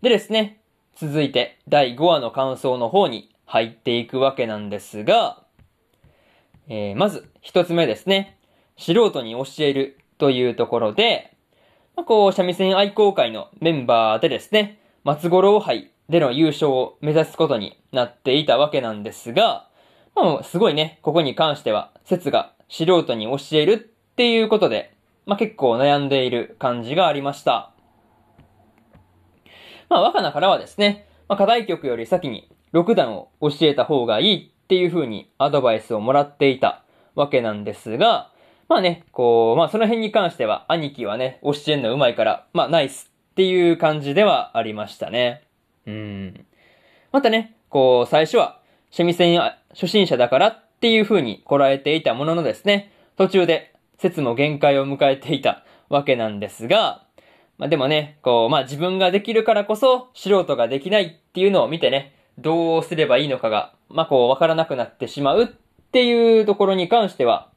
[0.03, 0.61] でですね、
[0.95, 5.41] 続いて第5話の感想の方に入っていくわけなんですが、
[6.67, 8.37] えー、まず、一つ目ですね。
[8.77, 11.33] 素人に教えるというところで、
[11.95, 19.69] まあ、こう、三味線愛好会のメンバーでですね、松五郎杯での優勝を目指すことになっていたわけなんですが、
[20.13, 23.77] まあ、すごいね、ここに関しては、説が素人に教えるっ
[24.15, 24.93] ていうことで、
[25.25, 27.71] まあ、結構悩んでいる感じがありました。
[29.87, 36.83] まあ、若菜からはですね、まあ、課題曲より先に6段を教えた方がいいっていう風にアドバイスをもらっていた
[37.15, 38.31] わけなんですが、
[38.69, 45.43] まあね、こう、まあその辺に関しては兄貴はね、教えんの上手いから、まあナイスっていう感じではありましたね。
[45.85, 46.45] うん。
[47.11, 48.59] またね、こう、最初は、
[48.91, 49.39] 三味線
[49.71, 57.03] 初心者だからっていう風にこらえていたもののですね、途中で説も限界を迎えていたわけなんですが、
[57.57, 65.47] まあでもね、こう、まあ自分ができるからこそ素人ができないっていうのを見てね、どうすればいいのかが、まあこう、わからなくなってしまうっ
[65.91, 67.49] ていうところに関しては、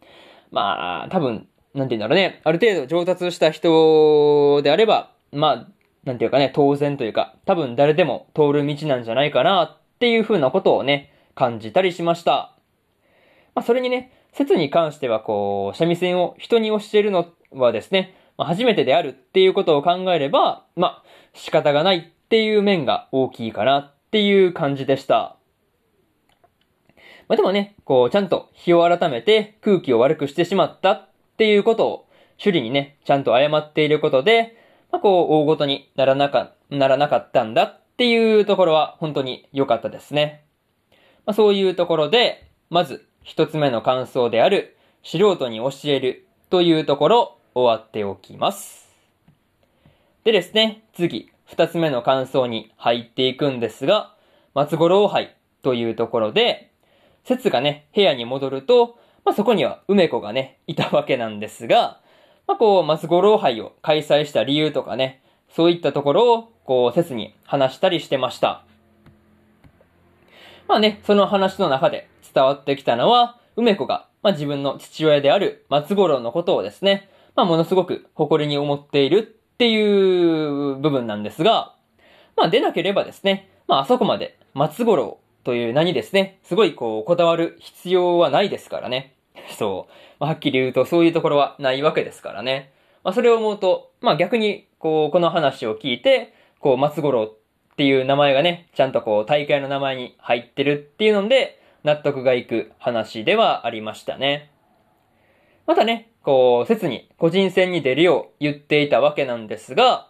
[0.51, 5.69] まあ、多分、なんて言うんだろうね、ある程度上達した人であれば、まあ、
[6.05, 12.57] なんていうかね、当然というか、多分誰でも通る道なんじゃないかなっていう風なことをね、感じたりしました。
[13.55, 21.03] まあ、それにね、説に関してはこう、三味線を人に教えるのはですね、まあ、初めてであるっていうことを考えれば、まあ、
[21.35, 25.37] 仕方がないっていう面が大きいかなっていう感じでした。
[27.29, 32.09] まあ、でもね、こう、ちゃんと日を改めて空気を悪くしてしまったっていうことを、
[32.43, 34.57] 首里にね、ちゃんと謝っていることで、
[34.91, 40.45] まあ、こう、大ごとにならなか、ならなかったんだっていうところは本当に良かったですね。
[41.25, 48.91] まあ、そういうところで、まず、一つ目の感想である、素人に教えるというところ、終わっておきます。
[50.25, 54.15] でですね、次、二つ目の感想に入っていくんですが、
[54.55, 56.71] 松五郎杯というところで、
[57.25, 62.01] 節がね、部屋に戻ると、まあ、そこには梅子がね、いたわけなんですが、
[62.47, 68.65] まあ、こう、松五郎杯を開催した理由とかね、そういったところを、こう、節に話したりしてました。
[70.69, 81.75] まあね、その話の中で伝わってきたのは、梅子が、まあ、自分の父親である松五郎のことをですね、まあ、ものすごく誇りに思っているっていう部分なんですが、
[82.35, 89.15] まあ、出なければですね、まあ、あそこまで松五郎という名にですね、すごいこう、こだわる必要はないですからね。
[89.59, 89.93] そう。
[90.19, 92.73] まあ、はっきり言うとそういうところはないわけですからね。
[93.05, 97.37] まあ、それを思うと、まあ、逆に、こう、この話を聞いて、こう、松五郎っ
[97.77, 104.51] ていう名前がね、ちゃんとこう、大会の名前に入ってるっていうので、納得がいく話ではありましたね。
[105.67, 110.09] またね、こう、説に個人戦に出るよう言っていたわけなんですが、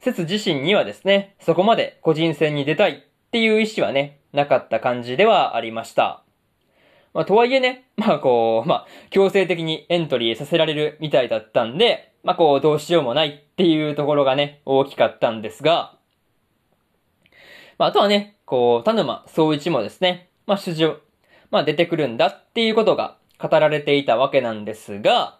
[0.00, 6.22] 説自身にはですね、そこまで個人戦に出たいっていう意思はね、なかった感じではありました。
[7.14, 15.96] まあ、とはいえね、まあこう、まあ、強制的にエントリーさせられるみたいだったんで、まあこう、どうしようもないっていうところがね、大きかったんですが、
[17.78, 20.96] まああとはね、こう、田沼総一もですね、まあ出場、
[21.50, 25.38] まあ出てくるんだっていうことが語られていたわけなんですが、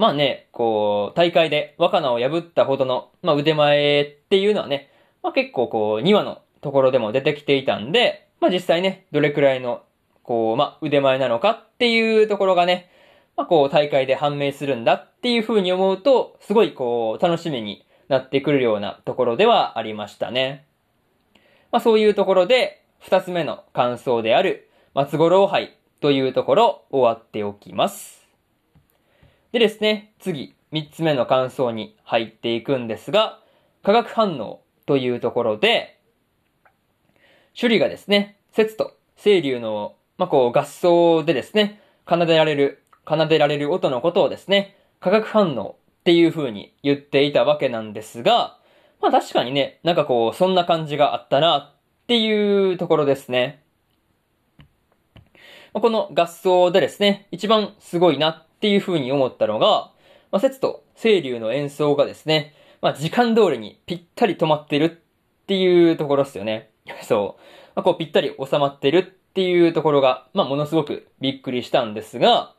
[0.00, 4.90] まあね、こう、大会で若菜を破ったほどの、まあ腕前っていうのはね、
[5.22, 9.82] まあ結構こう、2話のところでも出てきていたんで、まあ実際ね、どれくらいの、
[10.22, 12.90] こう、まあ腕前なのかっていうところがね、
[13.36, 20.64] まあこう大会で判明するんだっていう風に思うと、すごいこう、楽しみになってくるようなところではありましたね。
[21.72, 28.19] まあそういうところで、二つ目の感想である、松五郎杯というところ終わっておきます。
[29.52, 33.40] でですね、次、三つ目の感想に入っていくんですが、
[33.82, 35.98] 化学反応というところで、
[37.58, 48.56] 首里がですね、節と清流の、まあ、こう合奏でですね、奏でられる、奏でられる音のことをですね、化学反応っていう風に言っていたわけなんですが、
[49.00, 51.72] まあ確かにね、なんかこう、そんな感じがあったなっ
[52.06, 53.64] ていうところですね。
[55.72, 59.90] この合奏でですね、一番すごいなっていう風に思ったのが、
[60.30, 66.68] まあ、節と清流の演奏がですね、まあ、時間通りにぴったり止まってるっていうところですよね。
[67.02, 67.42] そう。
[67.74, 72.52] まあ、こうぴったり収まってるっていうところが、まあ、ものすごくびっくりしたんですが、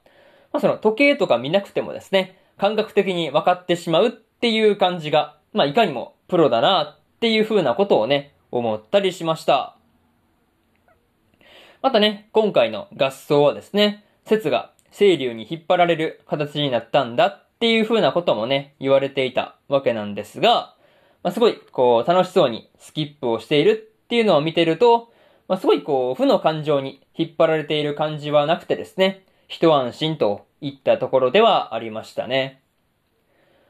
[0.52, 9.76] まあ、その時計とか見なくてもですね、感覚的に分かってしまうっていう感じが、まあ、いかにもプロだなっていう風なことをね、思ったりしました。
[11.84, 20.76] またね、今回の合奏はですね、説が清流に引っ張られる形になったんだっていう風なこともね、言われていたわけなんですが、
[21.24, 25.12] まあ、すごい、こう、楽しそうにスキップをしているっていうのを見てると、
[25.48, 32.62] まあ、すごいこう、負の感情に引っ張られている感じはなくてですね、一安心といったところではありましたね。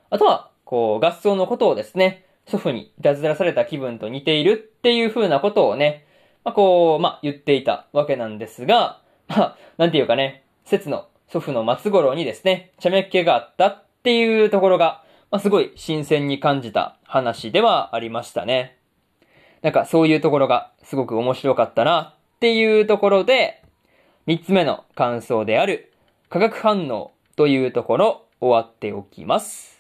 [0.10, 6.06] あとは、こう、合奏のことをですね、祖父にいたずらされた気分と似ているっていう風なことをね、
[6.44, 15.02] まあ、こう、まあ、言っていたわけなんですが、まあ、なんていうかね、説の祖父の松五郎にですね、茶目っ気があったっていうところが、
[15.32, 18.78] まあ、すごい新鮮に感じた話ではありましたね。
[19.62, 23.64] なんかそういうところがすごく面白かったなっていうところで、
[24.26, 25.94] 三つ目の感想である
[26.30, 29.80] 化学反応というところ終わっておきます。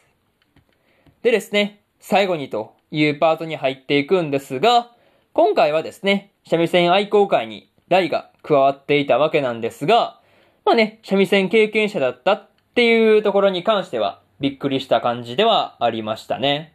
[1.21, 4.91] でですね、最後にというパートに入っていくんですが、
[5.33, 10.20] 今回はですね、三味線愛好会に大が加わっていたわけなんですが、
[10.65, 16.73] まあね、三味線経験者だったっていうところに関してはびっくりした感じではありましたね。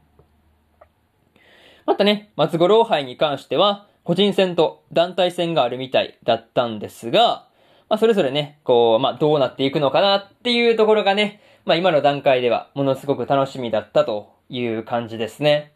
[1.87, 7.47] またね、松五郎杯に関しては、個人戦と団体戦があるみたいだったんですが、
[7.89, 15.73] まあ、それぞれね、こう、まあ、どうなっていくのかなっていうところがね、まあ、今の段階ではものすごく楽しみだったという感じですね。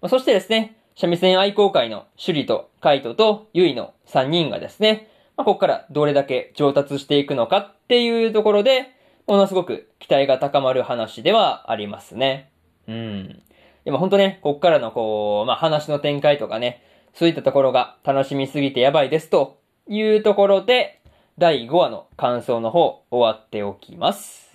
[0.00, 8.92] まあ、そしてですね、三味線愛好会の首里とカイトとユイの3人がですね、まあ、ここからどれだけ上達していくのかっていうところで、
[9.26, 12.50] ものすごく期待が高まる話ではありますね。
[12.86, 13.42] うん。
[13.84, 16.82] でも本当ね、こっからのこう、まあ、話の展開とかね、
[17.14, 19.58] そういったところが楽しみすぎてやばいですと
[19.88, 21.00] いうところで、
[21.36, 24.54] 第5話の感想の方終わっておきます。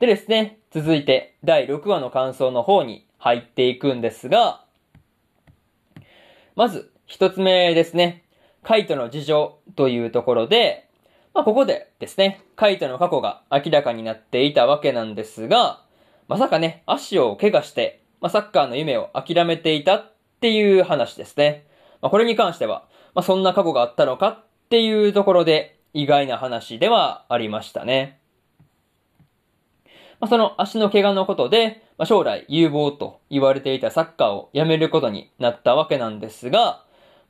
[0.00, 4.64] でですね、続いて第6話の感想の方に入っていくんですが、
[6.54, 8.24] まず一つ目ですね、
[8.62, 10.88] カイトの事情というところで、
[11.34, 15.84] まあ、ここでですね、カイトの過去が明らかになっていたわけなんですが、
[16.26, 21.66] まさかね、足を怪我して、まあ、サッカーの夢を諦めていたっていう話ですね。
[22.02, 28.20] まあ、これに関しては、まあ、そんな過去があったのかっていうところで意外な話ではありましたね。
[30.20, 36.84] まあ、その足の怪我のことで、まあ、将来有望と言われていたサッカーをやめることになったわけなんですが、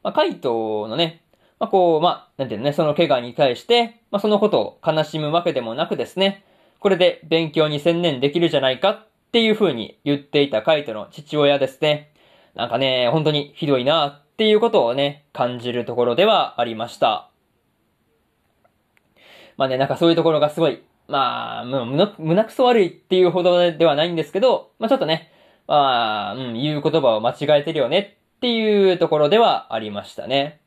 [0.09, 1.23] まあ、カイトのね、
[1.61, 6.47] まあ、こう、まあ、なんていうのね、その怪我に対して、まあ、そのことを悲しむわけでもなくですね、
[6.79, 12.11] これで勉強に専念できるじゃないかっていう風に言っていたカイトの父親ですね。
[12.55, 17.29] なんかね、本当にひどいなっていうことをね、感じるところではありました。
[19.59, 25.31] まあね、なんかそういうところがすごい、まあ、胸くそ悪いっていうほどではないんですけど、まあちょっとね、
[25.67, 30.61] まあ、うん、言う言葉を間違えてるよねっていうところではありましたね。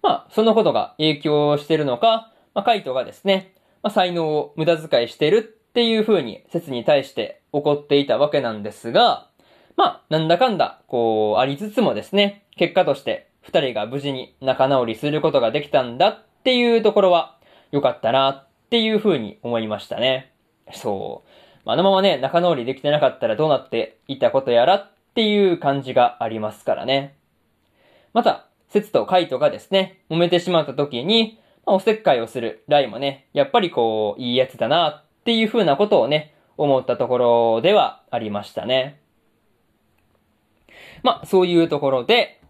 [0.00, 5.42] まあ、そのことが影響してるのか、まあ、カイトがですね、まあ、才能を無駄遣いしてるっ
[5.72, 9.28] ていう風に説に対して怒っていたわけなんですが、
[9.76, 17.36] まあ、なんだかんだ、こう、ありつつもですね、結果として二人が無事に仲直りすることができたんだっていうところは
[17.72, 20.32] 良かったなっていう風に思いましたね。
[20.72, 21.28] そう。
[21.68, 27.14] あのままね、仲直りできてなかったらどうなっていたことやらっっていう感じがありますからね。
[28.12, 38.98] また、節とカイトがですね、揉めてしまった時に、まあ、おせっかいをするライもね、やっぱりこう、いいやつだなっていう風なことをね、思ったところではありましたね。
[41.04, 42.40] まあ、そういうところで、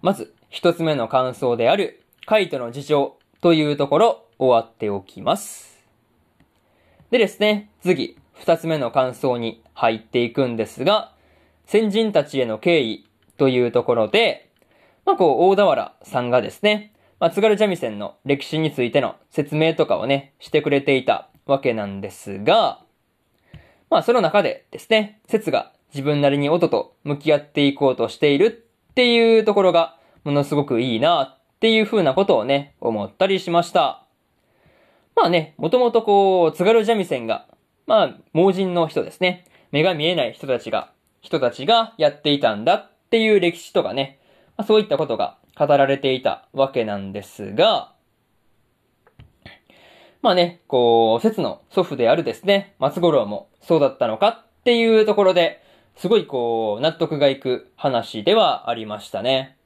[0.00, 5.82] まず、一つ目の感想である、カイトの事情というところ、終わっておきます。
[7.10, 11.13] でですね、次、二つ目の感想に入っていくんですが、
[11.66, 13.06] 先人たちへの敬意
[13.36, 14.50] というところで、
[15.04, 22.80] まあ、こう、大田原さんがですね、まあ、津軽三味線の歴史についての説明とかをね、してくれていたわけなんですが、
[23.90, 34.04] まあその中でですね、説が自分なりに音と向き合っていこうとしているっていうところがものすごくいいなっていう風なことをね、思ったりしました。
[35.14, 37.46] まあね、もともとこう、津軽三味線が、
[37.86, 39.44] まあ、盲人の人ですね。
[39.70, 40.90] 目が見えない人たちが、
[41.24, 44.18] 人たちがやっていたんだっていう歴史とかね、
[44.58, 47.94] まあ、そういったことが語られていたわけなんですが、
[50.20, 55.62] まあね、こう、説の祖父であるですね、松五郎もそうだったのかっていうところで、
[55.96, 59.56] すごいこう、納得がいく話ではありましたね。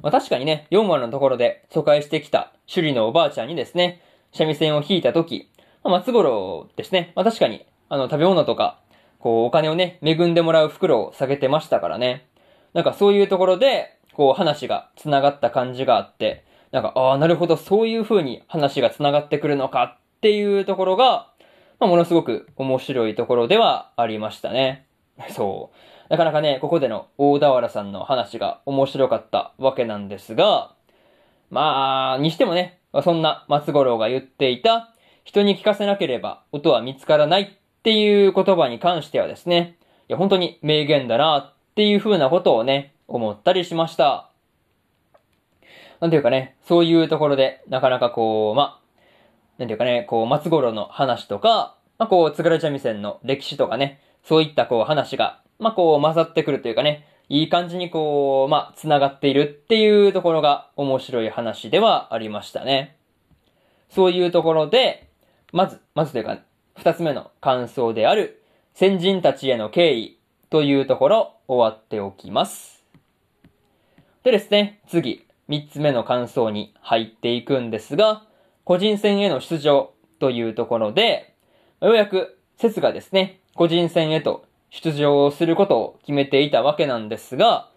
[0.00, 4.00] まあ確かにね、4話のところで疎開してきた首里のおばあちゃんにですね、
[4.32, 5.50] 三味線を弾いたとき、
[5.82, 8.80] まあ、松五郎ですね、まあ確かに、あの、食べ物とか、
[9.24, 12.26] こう、お金をね、恵んでもらう袋を下げてましたからね。
[12.74, 21.30] なんかそういうところで、こう話が繋がった感じがあって、なんか、ああ、なるほど、そういう風に話が繋がってくるのかっていうところが、
[21.80, 24.84] まあ、ものすごく面白いところではありましたね。
[25.30, 26.10] そう。
[26.10, 30.74] なかなかね、ここでの大田原さんの話が面白かったわけなんですが、
[31.48, 34.90] まあ、にしてもね、そんな松五郎が言っていた、
[35.24, 39.76] 人に聞かせなければ音は見つからないっていう言葉に関してはですね、
[40.08, 44.30] いや、本当に名言だなっていう風なことをね、思ったりしました。
[46.00, 48.80] なんていうかね、そういうところで、なかなかこう、ま、
[49.58, 62.96] なんていうかね、こう、松五郎の話とか、ま、こう、津軽三味線の歴史とかね、そういったこう話が、ま、こう混ざってくるというかね、いい感じにこう、ま、繋がっているっていうところが面白い話ではありましたね。
[63.90, 65.10] そういうところで、
[65.52, 66.38] まず、まずというか、
[66.76, 68.42] 二つ目の感想である、
[68.74, 70.18] 先人たちへの敬意
[70.50, 72.84] というところ、終わっておきます。
[74.22, 78.24] でですね、次、三つ目の感想に入っていくんですが、
[78.64, 81.34] 個人戦への出場というところで、
[81.80, 87.68] ようやく説がですね、個人戦へと出場することを決めていたわけなんですが、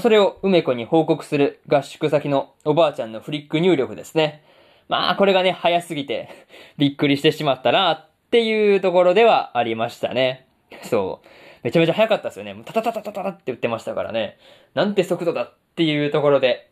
[0.00, 4.44] それを梅子に報告する合宿先のおばあちゃんのフリック入力ですね。
[4.88, 6.28] まあ、これがね、早すぎて
[6.76, 10.48] びっくりしてしまったなっていうところではありましたね。
[10.90, 11.28] そう。
[11.62, 12.60] めちゃめちゃ早かったですよね。
[12.64, 14.38] タタタタタタって言ってましたからね。
[14.74, 16.68] なんて速度だっていうところで、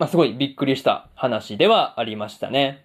[0.00, 2.84] まあ、すごいびっくりした話ではありましたね。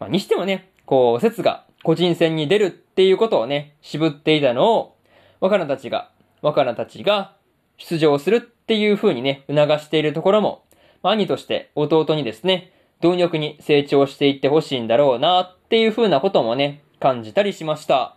[0.00, 4.96] まあ、にしてもね、こう、説が個人戦に出るっていうことをね、渋っていたのを、
[5.40, 7.36] 若菜たちが、若菜たちが
[7.76, 10.64] 出場するっていう風にね、促しているところも
[11.02, 12.72] ま、兄として弟にですね、
[13.02, 18.14] 貪欲に成長していってほしいんだろうなっていう風なこともね、感じたりしました。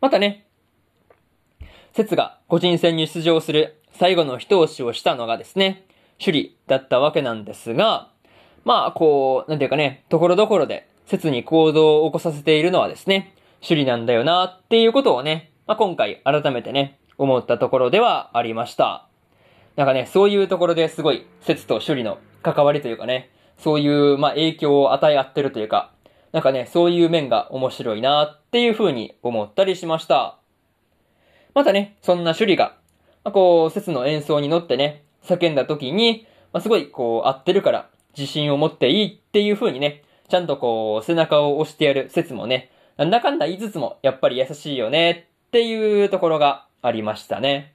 [0.00, 0.44] またね、
[1.92, 5.86] 節が個人戦に出場する最後の一押しをしたのがですね、
[6.18, 8.08] 首里だったわけなんですが、
[8.64, 19.06] まあ、こう、なんていうかね、ところどころで切に行動を起こさせているのはですね、首里なんだよなっていうことをね、まあ、今回改めてね、思ったところではありました。
[19.76, 25.92] なんかね、そういうところですごい、説と首里の関わりというかね、そういう、まあ、影響を与え合ってるというか、
[26.32, 30.38] なんかね、そういう面が面白いなっていう風に思ったりしました。
[31.54, 32.76] またね、そんな首里が、
[33.24, 47.74] まあ、こう、説の演奏に乗ってね、叫んだ時に、まあ、すごい、こう、合ってるから、自信を持っていいっていう風にね、ちゃんとこう、背中を押してやる説もね、なんだかんだ言いつつも、やっぱり優しいよねっていうところがありましたね。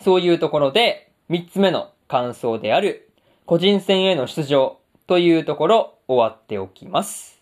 [0.00, 3.10] そういうところで、三つ目の感想である、
[3.46, 7.40] 個人戦への出場というところ、終わっておきます。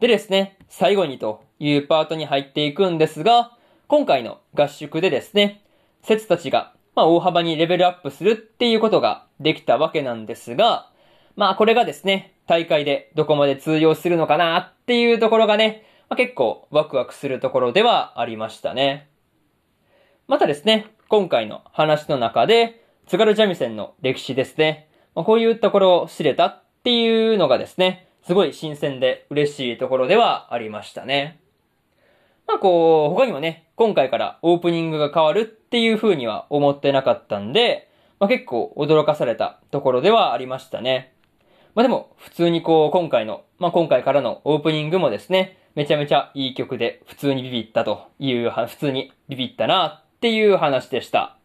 [0.00, 3.52] でですね、最後にというパートに入っていくんですが、
[3.86, 5.62] 今回の合宿でですね、
[6.02, 10.90] 説たちが、まあ、大幅にレベルアップするっていうことができたわけなんですが、
[11.36, 19.08] まあこれがですね、大会でどこまで通用するのかなっていうところがね、まあ、結構ワクワクするところではありましたね。
[20.28, 24.88] またですね、今回の話の中で、津軽三味線の歴史ですね。
[25.14, 31.38] まあ、こういうところを知れたっていうのがですね、すごい新鮮で嬉しいところではありましたね。
[32.48, 41.14] まあこう、他にもね、今回からオープニングが変わるっていう風には思ってなかったんで、まあ結構驚かされたところではありましたね。
[41.76, 51.36] まあでも、普通にこう、今回の、まあ今回からのオープニングもですね、めちゃめちゃいい曲で、普通にビビったという、普通にビビったなっていう話でした。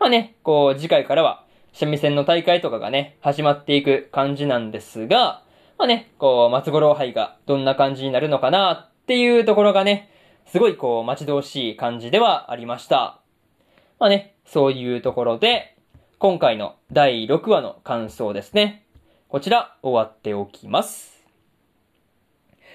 [0.00, 5.42] まあね、こう、次回からは、三味線の大会とかがね、始まっていく感じなんですが、
[5.78, 10.10] まあね、こう、松五郎杯がどんな感じになるのかなっていうところがね、
[10.46, 13.20] すごいこう、待ち遠しい感じではありました。
[13.98, 15.76] まあね、そういうところで、
[16.18, 18.84] 今回の第6話の感想ですね。
[19.28, 21.24] こちら、終わっておきます。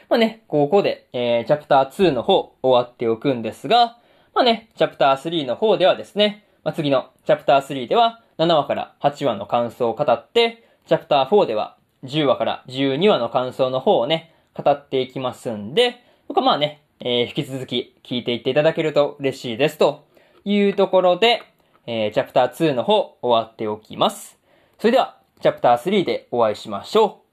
[0.07, 3.97] まあね、ここで、えー、チャプター2の方、終わっておくんですが、
[4.33, 20.05] まあね、チャプター3の方ではですね、まあ、次のチャプター3では、7話から8話の感想を語って、チャプター4では、10話から12話の感想の方をね、語っていきますんで、僕はまあね、えー、引き続き聞いていっていただけると嬉しいですと
[20.43, 21.41] いうところで、
[21.85, 24.37] えー、チャプター2の方終わっておきます。
[24.77, 27.23] それでは、チャプター3でお会いしましょ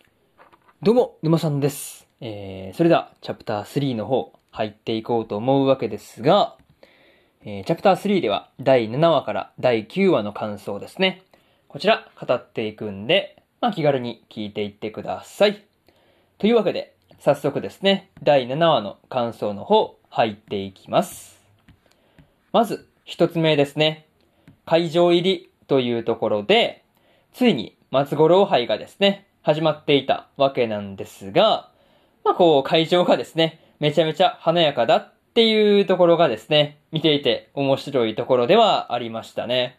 [0.00, 0.84] う。
[0.84, 2.06] どうも、沼さんです。
[2.20, 6.56] えー、それでは、チャプター3の方、入っていこうと思うわけですが、
[7.44, 11.24] えー、チャプター3では、第7話から第9話の感想ですね。
[11.66, 15.64] こちら、語っていくんで、まあ、気軽に聞いていってください。
[16.38, 21.40] というわけで、早速ですね、第7話の感想の方、入っていきます。
[22.52, 24.06] まず、一つ目ですね。
[24.64, 26.84] 会場入りというところで、
[27.32, 31.70] ついに松五郎杯がですね、始まっていたわけなんですが、
[32.22, 39.78] まあこう会場がですね、めちゃめちゃ華やかだっっていうところがですね、見ていて面白いところではありましたね。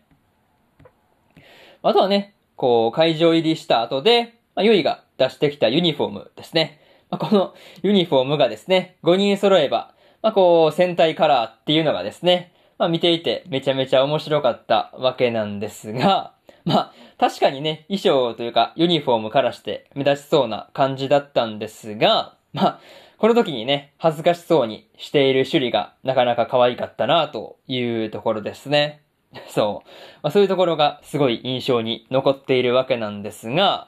[1.83, 6.81] あとはね、こう、会場入りした後で、まあ、ゆいが出してきたユニフォームですね。
[7.11, 9.93] まあ、このユニフォームがですね、5人揃えば、
[10.23, 16.33] まあ、こう、戦隊カラーっていうのがですね、まあ、見ていてめちゃめちゃ面白かったわけなんですが、
[16.65, 22.79] まあ、確かにね、衣装というかユニフォームからして目立ちそうな感じだったんですが、まあ、
[23.17, 29.01] この時にね、恥ずかしそうにしている趣里がなかなか可愛かったなというところですね。
[29.49, 29.89] そう。
[30.21, 33.87] まあ、そういうところがすごい印象に残っているわけなんですが、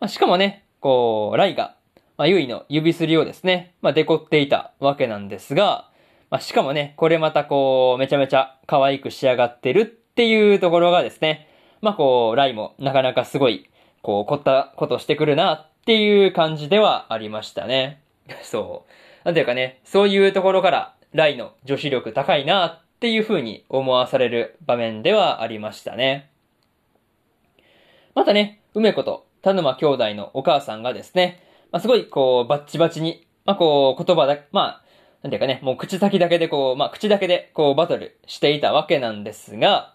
[0.00, 1.74] まあ、しかもね、こう、ライが、
[2.16, 5.88] まあ、ユイの指すりをですね、まあ、デコっていたわけなんですが、
[6.30, 11.48] まあ、しかもね、これまたこう、めちゃめちゃ可愛く仕上がってるっていうところがですね、
[11.80, 13.68] まあ、こう、ライもなかなかすごい、
[14.02, 18.00] こう、凝ったことしてくるなっていう感じではありましたね。
[18.42, 18.92] そう。
[19.24, 26.30] なんていうかね、そういうところから、ライの女子力高いなっていう風に思わされる場面ではありましたね。
[28.14, 34.82] またね、梅子と田沼兄弟のお母さんがですね、まあ、すごいこう、バッチバチに、まあ、こう、言葉だ、まあ、
[35.22, 39.94] なんていうかね、もう口先だけでこう、まあ、口だけでこう、バトルしていたわけなんですが、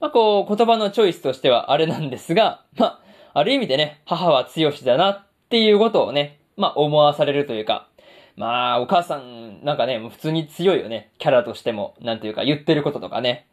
[0.00, 3.00] まあ、こう、言葉のチョイスとしてはあれなんですが、まあ、
[3.34, 7.88] ある意味でね、母は強しだなっていうことをね、まあ、思わされるというか、
[8.36, 11.10] まあ、お母さん、なんかね、もう普通に強いよね。
[11.18, 13.46] キャラとしても、なんていうか、言ってることとかね。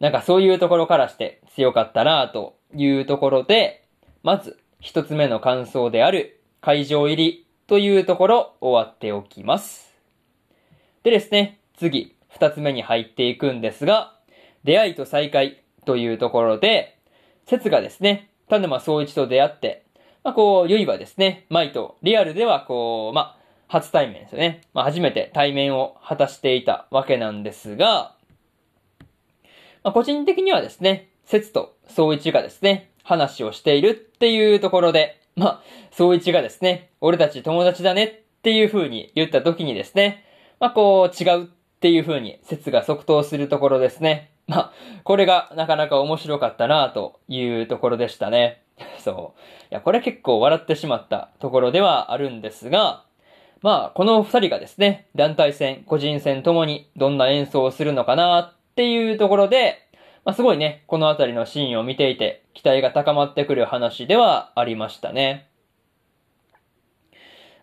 [0.00, 3.84] なんかそういうところからして強かったなというところで、
[4.22, 9.94] まず、一つ目の感想である、会場入りというところ、終わっておきます。
[11.02, 14.14] でですね、次、二つ目に入っていくんですが、
[14.64, 16.98] 出会いと再会というところで、
[17.46, 19.84] 説がですね、田沼総一と出会って、
[20.28, 24.60] まあ、こう、ゆいはですね、舞とリアルではこう、まあ、初対面ですよね。
[24.74, 28.14] まあ、初めて対面を果たしていたわけなんですが、
[29.82, 35.62] まあ、個人的にはですね、節と総一がですね、話をしているっていうところで、まあ、
[35.92, 40.26] 総一がですね、俺たち友達だねっていう風に言った時にですね、
[40.60, 41.46] まあ、こう、違うっ
[41.80, 44.30] ていう風に説が即答するところですね。
[44.46, 44.72] まあ、
[45.04, 48.60] これがなかなか面白かったなというところでしたね。
[48.98, 49.40] そう。
[49.70, 53.04] いや、これ結構笑ってしまったところではあるんですが、
[53.60, 59.88] まあ、この二人がですね、団体戦、個人戦ともにどんな演奏をするのかなっていうところで、
[60.24, 65.48] まあ、すごいね、このあたりのシーンを見ていて、期待が高まってくる話ではありましたね。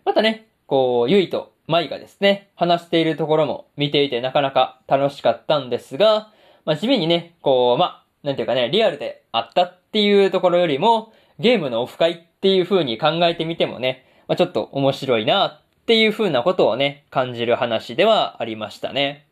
[0.04, 6.30] またね、こう、ゆいとまいがですね、話しているところも見ていてなかなか楽しかったんですが、
[6.64, 19.26] まあ、地味にね、こう、まあ、なんていうかね、リアルであったっていうところよりも、ゲームのオフ会っていう風に考えてみてもね、まあ、ちょっと面白いなっていう風なことをね、感じる話ではありましたね。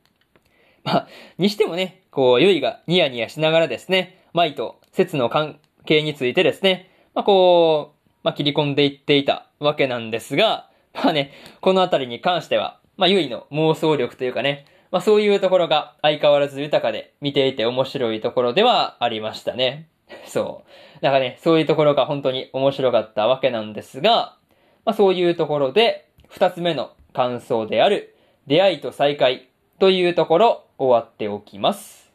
[0.82, 19.90] まあ、にしてもね、こう、ゆいがニヤニヤしながらですね、マイと説の関係についてですね、まあ、こう、まあ、切り込んでいっていたわけなんですが、まあね、このあたりに関しては、まあ、ゆいの妄想力というかね、まあ、そういうところが相変わらず豊かで見ていて面白いところではありましたね。
[20.26, 20.64] そ
[20.98, 21.02] う。
[21.02, 24.36] だかね、そういうところが本当に面白かったわけなんですが、
[24.84, 29.48] まあ、そういうところで、二つ目の感想である、出会いと再会
[29.78, 32.12] というところ、終わっておきます。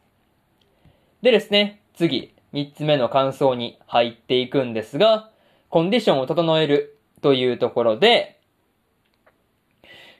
[1.21, 5.29] でですね、次、三つ目の感想に入っていくんですが、
[5.69, 8.39] コンディションを整えるというところで、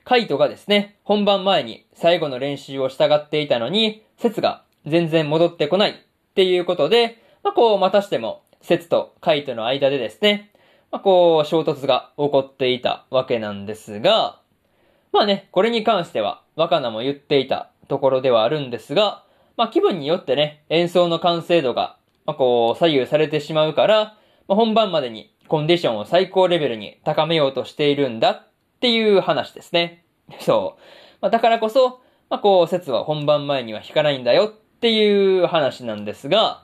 [0.04, 5.94] カイトがですね、本番前に最後の練習を従っていたのに、節が全然戻ってこないっ
[6.34, 10.50] ていうことで、まあ、こう、またしても、節とカイトの間でですね、
[10.90, 14.40] まあ、こう、衝突が起こっていたわけなんですが、
[15.12, 19.24] まあね、これに関しては、若菜も言っていたところではあるんですが、
[19.56, 24.16] まあ気分によってね、演奏の完成度が、まあこう、左右されてしまうから、
[24.46, 28.46] まあ、本番までにコンディションを最高レベルに高めようとしているんだっ
[28.80, 30.04] ていう話ですね。
[30.40, 30.80] そう。
[31.20, 36.62] まあだからこそ、まあこう、説は本番前には弾かないんだよっていう話なんですが、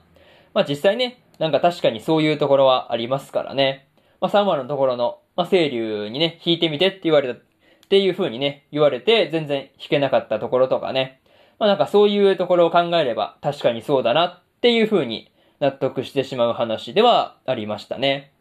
[0.57, 3.87] まあ実際ね、なんか確かにそういうところはありますからね。
[4.19, 7.43] まあ3話のところの、まあ清流にね、弾いてみてって言われた、っ
[7.89, 11.21] ていう風にね、言われて全然弾けなかったところとかね。
[11.59, 18.31] まあなんかそういうところを考えれば確かにそうだなっていう風に納得してしまう話ではありましたね。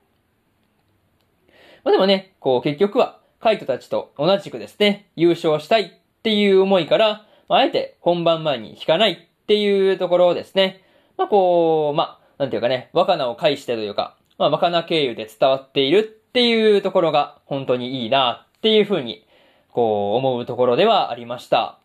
[1.84, 10.80] まあでもね、こう結局はカイトたちと同じくですね、優勝したいっていう思いから、まああえて本番前に弾かないっていうところをですね、
[11.16, 19.26] まあこう、まあ、なんていうかね、若菜を介してというか、まあ若菜経由で伝わっているっていうところが本当にいいなっていうふうに、
[19.70, 21.78] こう思うところではありました。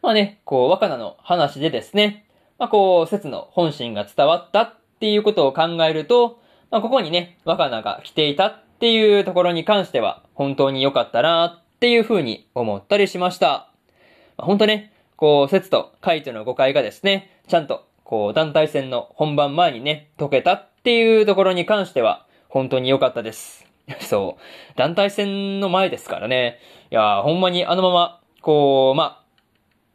[0.00, 2.26] まあね、こう若菜の話でですね、
[2.62, 13.68] まあ、こう、説の本心が伝わったっていうことを考えると、まあ、ここにね、若菜が来ていたっていうところに関しては、本当に良かったなっていうふうに思ったりしました。
[14.36, 14.91] まあ、本当ね、
[15.22, 23.64] こう、説と回との誤解がですね、ちゃんと、こう、団体戦の本番前にね、解けたっていうところに関しては、本当に良かったです。
[24.02, 24.76] そう。
[24.76, 26.58] 団体戦の前ですからね。
[26.90, 29.22] いやほんまにあのまま、こう、ま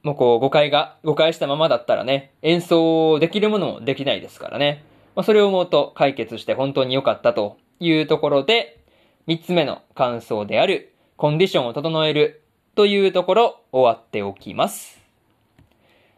[0.01, 4.85] もうこう、誤解が、誤解したままだったらね、演奏できるものもできないですからね。
[5.13, 8.79] まあ、それを思うと解決して本当に良かったというところで、
[9.25, 12.43] 三つ目の感想である、コンディションを整える
[12.75, 14.96] というところ、終わっておきます。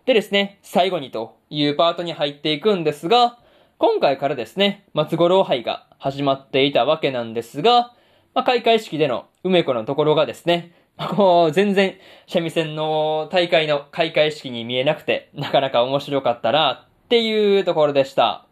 [0.09, 3.37] でですね、最後にというパートに入っていくんですが、
[3.77, 7.93] 今回からですね、松五郎杯が始まっていたわけなんですが、
[8.33, 11.93] まあ、開会式での梅子のところがですね、こう、全然、
[12.27, 18.47] 三味線の大会の開会式に見えなくて、なかなか面白かったな、っていうところでした。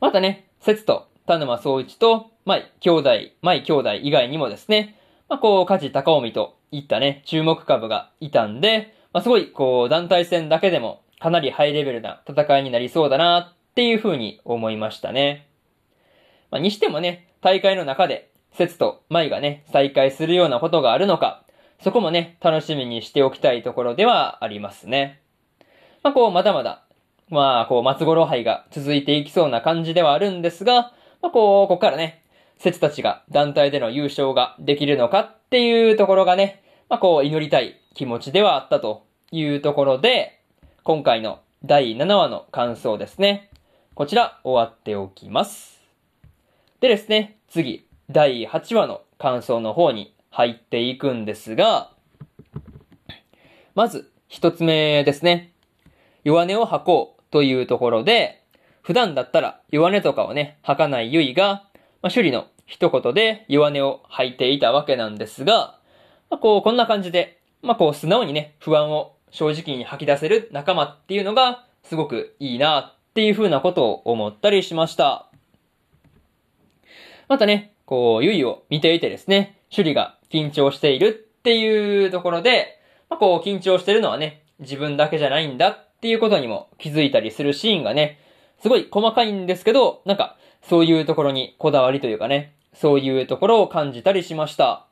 [0.00, 3.10] またね、節と田沼総一と、舞兄弟、
[3.40, 4.96] 舞兄弟以外にもですね、
[5.28, 15.48] まあ、こう、梶高臣といったね、注目株がいたんで、まあ、すごい、こう、団体戦だけでも、かなりハイレベルな戦いになりそうだな、っていう風に思いましたね。
[16.50, 21.44] まあ、にしてもね、大会の中で、節と舞がね、再開するようなことがあるのか、
[21.80, 25.20] そこもね、楽しみにしておきたいところではありますね。
[26.02, 26.84] まあ、こう、まだまだ、
[27.28, 30.92] まあ、こう、松五郎杯が続いていきそうな感じではあるんですが、
[31.22, 32.22] まあ、こう、ここからね、
[32.58, 40.40] 節たちが団体での優勝ができるのかっていうところがね、まあ、こう、祈りたい気持ちではあったというところで、
[40.84, 43.50] 今回の第7話の感想ですね。
[43.94, 45.80] こちら、終わっておきます。
[46.80, 51.90] でですね、次、第8話の感想の方に入っていくんですが、
[53.74, 55.52] まず、一つ目ですね。
[56.22, 58.44] 弱音を吐こうというところで、
[58.82, 61.64] 普段だったら弱音とかをね、吐かないゆいが、
[62.02, 65.78] まあ、首里の一言で弱音を吐いていたわけなんですが、
[66.30, 75.26] まあ、こう、こんな感じで、まあ、こう、素直にね、不安を正直に吐き出せる仲間っていうのが、すごくいいなっていう風なことを思ったりしました。
[77.28, 88.18] またね、こう、ゆいを見ていてですね、首里が緊張しているっていうところで、まあ、こう、緊張してるのはね、自分だけじゃないんだっていうことにも気づいたりするシーンがね、
[88.60, 94.86] すごい細かいんですけど、なんか、そういうところにこだわりというかね、そういうところを感じたりしました。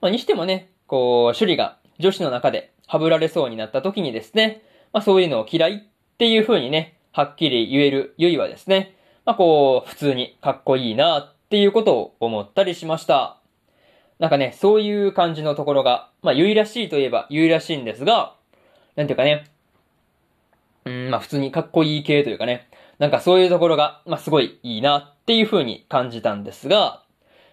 [0.00, 13.38] まあ、にしてもね、こう、首里が女子の中ではぶられそうになった時にですね、まあそういうのを嫌いっていう風にね、はっきり言えるゆいはですね、まあこう、普通にかっこいいなっていうことを思ったりしました。
[14.18, 18.34] なんかね、そういう感じのところが、まあ、ゆいらしいといえばゆいらしいんですが、
[18.96, 19.44] なんていうかね、
[20.84, 22.68] うん、まあ普通にかっこいい系というかね、
[22.98, 27.02] なんかそういうところが、まあすごいいいなっていう風に感じたんですが、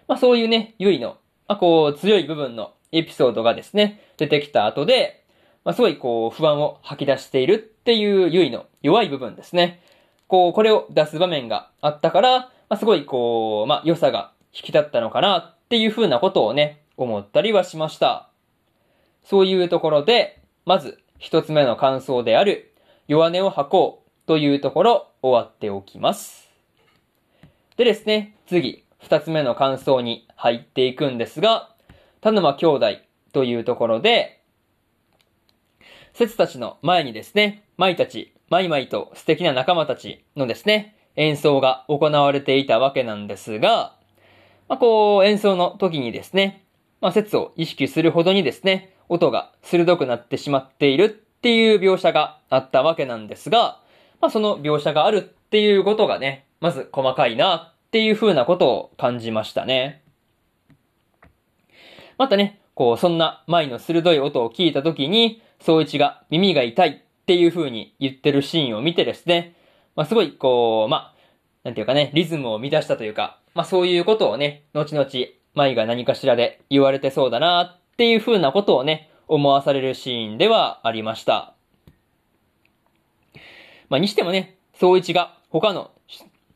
[0.06, 1.16] まあそういうね、ゆいの、
[1.52, 5.22] まあこう強い部分のエピソードがですね、出てきた後で、
[5.64, 9.82] まあすごいこう不安を吐き出しているっていうゆいの弱い部分ですね。
[10.28, 18.30] こう、これを出す場面があったから、まあ、すごいこう、まあ、良さが引き立ったのかなっていう風なことをね、思ったりはしました。
[19.24, 22.72] そういうところで、まず一つ目の感想である、
[23.08, 26.48] 弱音を吐こうというところ、終わっておきます。
[27.76, 31.74] でですね、次、二つ目の感想に入っていくんですが、
[32.20, 32.86] 田沼兄弟
[33.32, 34.40] というところで、
[36.14, 43.96] 説たちの前にですね、舞たちマイマイと素敵な仲間たちのですね、演奏が行われていたわけなんですが、
[44.68, 46.64] まあ、こう、演奏の時にですね、
[47.00, 53.80] まあ、説を意識するほどにですね、音が鋭くなってしまっているっていう描写があったわけなんですが、
[54.20, 60.02] まあ、その描写があるっていうことがね、まず細かいなっていう風なことを感じましたね。
[62.16, 69.54] またね、こう、そんな舞の鋭い音を聞いた時に、総一が耳が痛いっていう風に言ってるシーンを見てですね、
[69.94, 71.14] まあ、すごい、こう、まあ、
[71.64, 75.06] なんていうかね、リズムを乱したというか、まあ、そういうことをね、後々、
[75.54, 81.52] 舞が何かしらで言われてそうだなっていう風なことをね、思わされるシーンではありました。
[83.90, 85.90] まあ、にしてもね、総一が他の、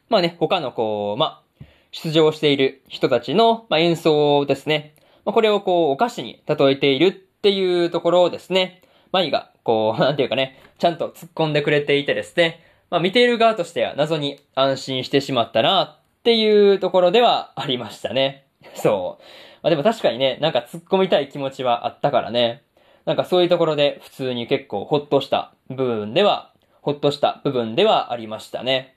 [0.09, 4.95] まあね、他のこう、まあ、出場している人たちの、まあ、演奏ですね。
[5.25, 8.83] まあ、これをこう、お菓子に例えているっていうところをですね、
[9.13, 18.47] 舞が、こう、 なんていうかね、ちゃんと突っ込んでくれていてですね、まあ見ている側としては謎に安心してしまったなっていうところではありましたね。
[18.75, 19.23] そう。
[19.63, 22.63] まあでも確かにね、なんか突っ込みたい気持ちはあったからね。
[23.05, 26.53] なんかそういうところで普通に結構ほっとした部分では、
[26.83, 28.96] ほっとした部分ではありましたね。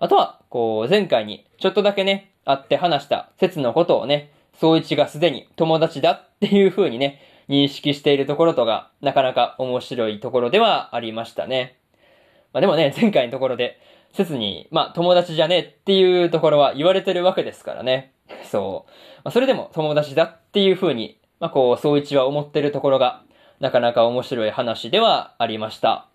[0.00, 7.20] あとは、こう、前回にちょっとだけね、会って話した説のことをね、総一がすでに友達だっていう風にね、
[7.50, 11.78] 認識しているところとが、なかなか面白いところではありましたね。
[12.54, 13.78] まあでもね、前回のところで、
[14.12, 18.14] 説に、まあ友達じゃねえっていうところは言われてるわけですからね。
[18.44, 18.90] そう。
[19.24, 23.22] まあそれでも友達だっていう風に、まあこう、総一は思ってるところが、
[23.60, 26.08] なかなか面白い話ではありました。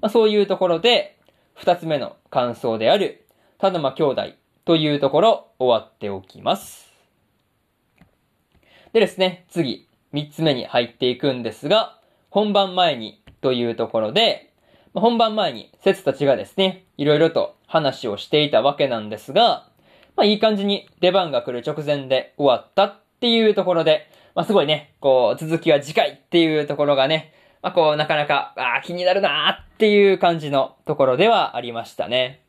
[0.00, 1.17] まあそういうところで、
[1.58, 3.26] 二つ目の感想である、
[3.58, 4.22] 田沼兄弟
[4.64, 6.88] というところ終わっておきます。
[8.92, 11.98] でですね、次、三つ目に入っていくんですが、
[12.30, 14.52] 本番前にというところで、
[14.94, 19.68] 本番前に説たちがですね、いろいろと話をしていたわけなんですが、
[20.14, 27.32] まあいい感じに出番が来る直前で終わったっていうところで、まあすごいね、こう続きは次回っていうところがね、
[27.68, 32.42] まあこうなかなか、ああ気になるなーっていう感じのところではありましたね。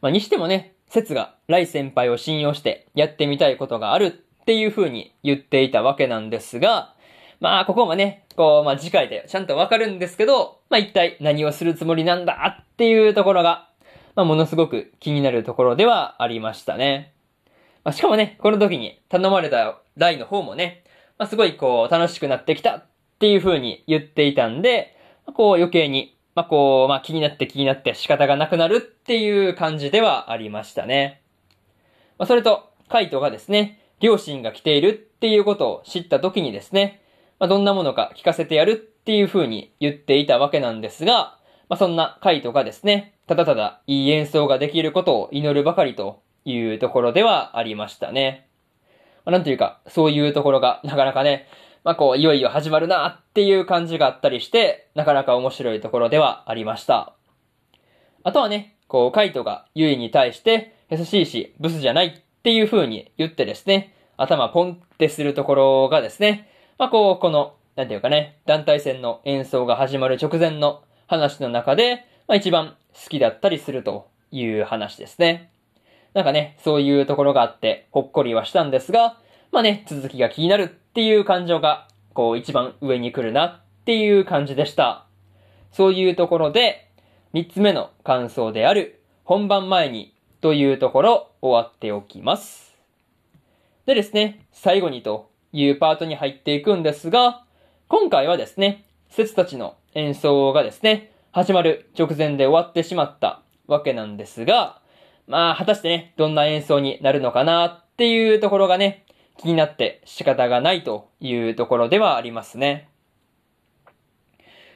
[0.00, 6.94] まあ、にしてもね、説が来先輩を信用してやってみたいことがあるっていう風に言っていたわけなんですが、
[7.40, 13.68] まあ、ここもね、こう、まあ、次回でちゃんとわかるんですけど、まあ、一体何をするつもりなんだっていうところが、
[14.14, 17.12] まあ、ものすごく気になるところではありましたね。
[17.82, 20.84] まあ、しかもね、この時に頼まれた台の方もね、
[21.20, 22.86] まあ、すごいこう、楽しくなってきた
[23.20, 24.96] っていう風に言っていたんで、
[25.34, 31.22] こう余計にまあ、こう、まあ、気になって気になって仕方がなくなるっていう感じではありましたね。
[32.18, 37.02] まあ、それと、カイトがですね、両親が来ているっていうことを知った時にですね、
[37.38, 48.48] まあ、どんなものか聞かせてやるっていう風に言っていたわけなんですが、まあ、そんなカイトがですね、ただただいい演奏ができることを祈るばかりというところではありましたね。
[49.24, 51.46] まあ、なんというか、そういうところがなかなかね、
[51.82, 57.14] まあこう、いよいよ始まるなっていう感じがあったりして、なかなか面白いところではありました。
[58.22, 75.50] あとはね、こう、カイトがユイに対して、優しいし、ブスじゃないっていう風に言ってですね、頭ポンってするところがですね、まあこう、この、なんていうかね、団体戦の演奏が始まる直前の話の中で、まあ一番好きだったりするという話ですね。
[76.12, 79.16] なんかね、そういうところがあって、ほっこりはしたんですが、
[79.52, 85.06] まあね、続きが気になるっていう感情が、こう一番上に来るなっていう感じでした。
[85.70, 86.90] そういうところで、
[87.32, 92.74] 三つ目の感想である、本番前にというところ終わっておきます。
[93.86, 97.44] でですね、最後にというパートに入っていくんですが、
[97.86, 104.80] 今回はですね、説たちの演奏がですね、始まる直前で終わってしまったわけなんですが、
[105.28, 109.04] まあ、果たしてね、どんな演奏になるのかなっていうところがね、
[109.40, 112.90] 気になって仕方がないというところではありますね。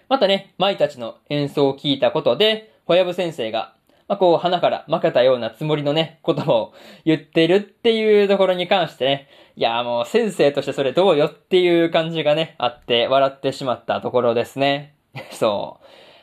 [0.08, 3.74] またね、舞たちの演奏を聞いたことで、小籔先生が、
[4.08, 6.72] まあ、こう、花から負けたようなつもりのね、言葉を
[7.04, 14.94] 言ってるっていうところに関してね、いや、もう先生としてそれどうよっていう感じがね、あって笑ってしまったところですね。
[15.30, 15.78] そ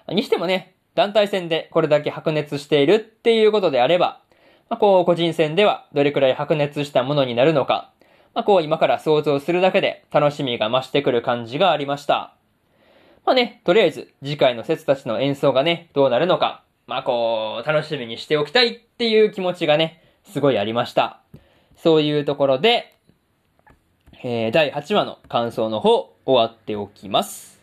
[0.07, 0.15] う。
[0.15, 4.21] にしてもね、団体戦でこれだけ白熱しているっていうことであれば、
[4.69, 7.91] まあ、こう、個人戦ではどれくらい白熱したものになるのか、
[8.33, 12.35] まあ、こう今から想像するだけで楽しみが増してくる感じがありました。
[13.25, 21.21] まあね、とりあえず次回の説たちの演奏がね、どうなるのか、まあこう、楽しみにしておきたいっていう気持ちがね、すごいありました。
[21.75, 22.95] そういうところで、
[24.23, 27.59] えー、第8話の感想の方、終わっておきます。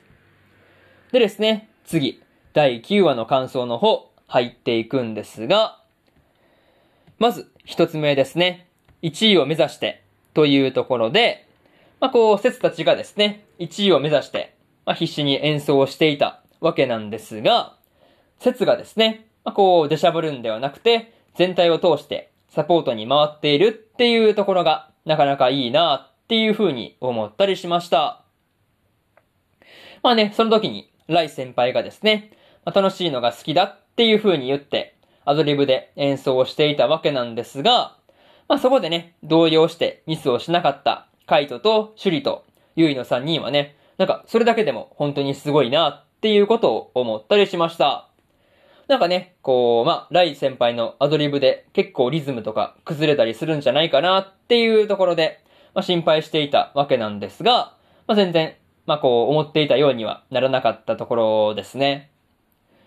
[1.12, 5.82] でですね、次、第9話の感想の方、入っていくんですが、
[7.18, 8.68] まず、一つ目ですね。
[9.02, 10.04] 1位を目指して、
[10.38, 11.48] というところで、
[11.98, 14.54] まあ、こう、説たちがですね、1位を目指して、
[14.86, 17.74] まあ、必死に演奏をしていたわけなんですが、
[18.38, 28.22] 説がですね、まあ、こう、出しゃぶるんではなくて、全体を通してサポートに回っているっていうところが、なかなかいいなっていう風に思ったりしました。
[30.04, 32.30] まあね、その時に、ライ先輩がですね、
[32.64, 37.97] まあ、楽しいのが好きだっていう風に言って、アドリブで演奏をしていたわけなんですが、
[38.48, 42.44] まあそこでね、動揺してミスをしなかったカイトとシュリと
[42.76, 48.08] ユイの3人はね、なんかそれだけでも本当にすごいなっていうことを思ったりしました。
[48.88, 55.44] なんかね、こう、まあ、ライ先輩のアドリブで結構リズムとか崩れたりするんじゃないかなっていうところで、
[55.74, 57.74] まあ、心配していたわけなんですが、
[58.06, 58.54] まあ、全然、
[58.86, 62.10] まあ、こう思っていたようにはならなかったところですね。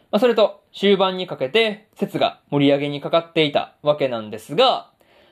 [0.09, 4.91] まあ、それと、終盤にかけて、説が盛り上げにかかっていたわけなんですが、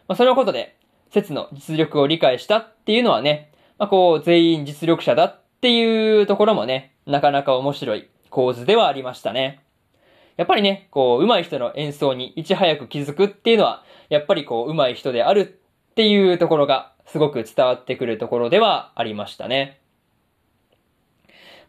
[0.09, 0.75] まあ、そのことで、
[1.11, 9.63] 説の実力を理解したっていうのはね、まあ、こう、全員実力者だっていうところもね、なかなか面白い構図ではありましたね。
[10.35, 19.79] やっぱりね、こう、上手い人の演奏にいち早く気づくっていうのは、やっぱりこう、上手い人であるっていうところが、すごく伝わってくるところではありましたね。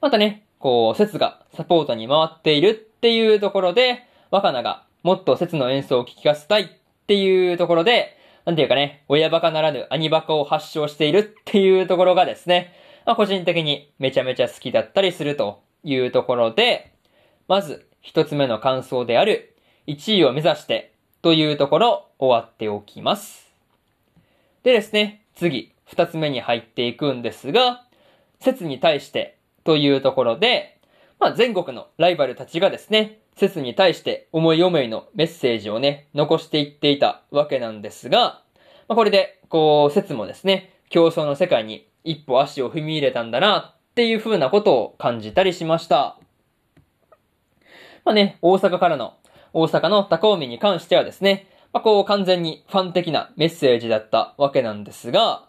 [0.01, 6.69] またね、こう、節がサポートに回っているっていうところで、若菜がもっと節の演奏を聞かせたいっ
[7.07, 8.17] ていうところで、
[8.51, 12.75] なんていうかね、親バカならぬ兄バカを発症しているっていうところがですね、
[13.07, 16.93] まあ個人的にめちゃめちゃ好きだったりするというところで、
[17.47, 19.55] まず一つ目の感想である
[19.87, 20.93] 1位を目指して
[21.23, 23.47] というところ終わっておきます。
[24.65, 27.85] でですね、次二つ目に入っていくんですが、
[28.41, 30.77] 説に対してというところで、
[31.21, 38.43] まあ全国のライバルたちがですね、説に対して思い思いのメッセージをね、残していっていたわけなんですが、
[38.89, 46.19] まあ、これで、こう、説もですね、競争の世界に一歩足を踏み入れたんだな、っていう風なことを感じたりしました。
[48.05, 49.15] まあね、大阪からの、
[49.53, 55.45] 大阪の高尾に関してはですね、まあこう完全にファン的なメッセージだったわけなんですが、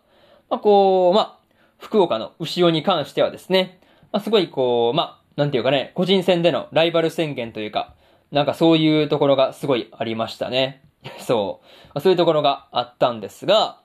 [0.50, 1.38] まあこう、まあ、
[1.78, 3.80] 福岡の牛尾に関してはですね、
[4.12, 7.96] まあすごいこう、まあなんていうかね、個人戦でのライバル宣言というか、
[8.32, 10.84] なんかそういうところがすごいありましたね。
[11.20, 11.62] そ
[11.96, 12.00] う。
[12.00, 13.80] そういうところがあったんですが、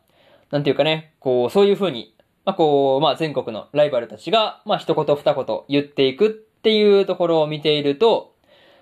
[0.50, 8.34] なんていうかね、こう、そういう風に、まあこう、まあ全国のライバルたちが、まあ一言二言言っていくっていうところを見ていると、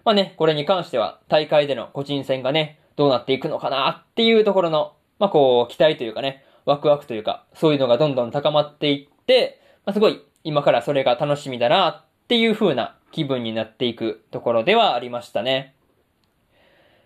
[0.05, 15.75] まあね、これに関しては大会での個人戦がね、どうなっていくのかなっていうところの、まあこう、期待というかね、ワクワクというか、そういうのがどんどん高まっていって、まあすごい、今からそれが楽しみだなっていう風な気分になっていくところではありましたね。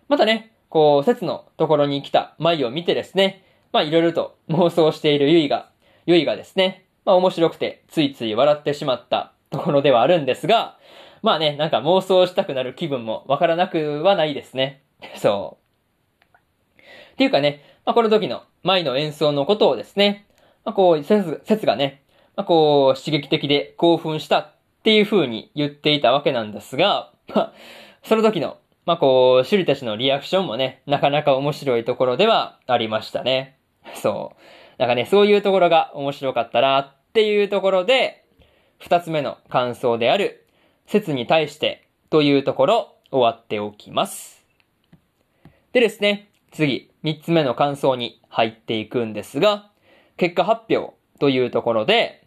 [0.07, 5.69] またね、こう、説のところに来た舞を見てですね、まあいろいろと妄想しているゆいが、
[6.05, 10.77] ゆいがですね、まあ面白くてついつい笑ってしまったところではあるんですが、
[11.21, 14.81] まあね、なんか妄想したくなる気分もわからなくはないですね。
[15.17, 15.57] そ
[16.77, 16.79] う。
[17.13, 20.25] っていうかね、まあこの時の舞の演奏のことをですね、
[20.63, 22.03] まあこう、説、がね、
[22.35, 27.53] まあこう、刺激的で興奮したっていう風に言っていたわけなんですが、 まあ、
[28.03, 33.57] その時の、まあ、こう、趣里たちのリアクションもね、なかなか面白いところではありましたね。
[33.95, 34.41] そう。
[34.79, 38.23] なんかね、そういうところが面白かったなっていうところで、
[38.77, 40.47] 二つ目の感想である、
[40.85, 44.45] 説に対してというところ、終わっておきます。
[45.73, 49.69] でですね、次、三つ目の感想に入っていくんですが、
[50.17, 52.25] 結果発表というところで、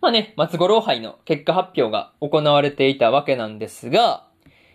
[0.00, 4.26] まあね、松五郎杯の結果発表が行われていたわけなんですが、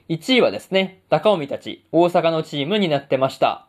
[0.09, 3.67] 1位はですね、高尾たち大阪のチームになってました。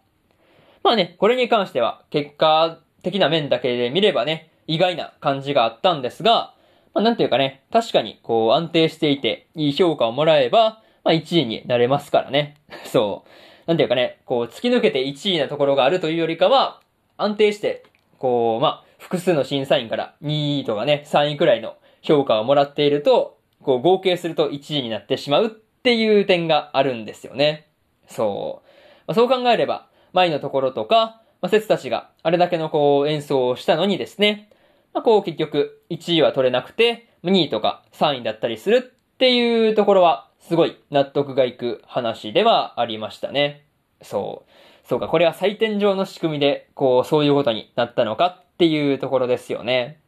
[0.83, 6.55] まあね、これに関しては結果的な面だけで見ればね、意外な感じがあったんですが、
[6.95, 12.57] まあなんていうかね、確かにこう安定していていい評価をもらえば、まあ1位になれますからね。
[12.87, 13.31] そう。
[13.67, 16.81] なんていうかね、こう突き抜けて1位なところがあるというよりかは、
[17.17, 17.85] 安定して、
[18.19, 27.67] こう、まあ、複数の審査員から2位とかね、3位くらいの評価をもらっていると、こう合計すると1位になってしまうっていう点があるんですよね。
[28.07, 28.69] そう。
[29.09, 34.49] まあ、そう考えれば、前のところとか、まあ、説たちがあれだけのこう演奏をしたのにですね、
[34.95, 43.67] まあ、こう結局1位は取れなくて、2位とか3位だったりするっていうところは、すごい納得がいく話ではありましたね。
[44.01, 44.89] そう。
[44.89, 49.99] そうか、これは採点上の仕組みで、こう、そういうことになったのかっていうところですよね。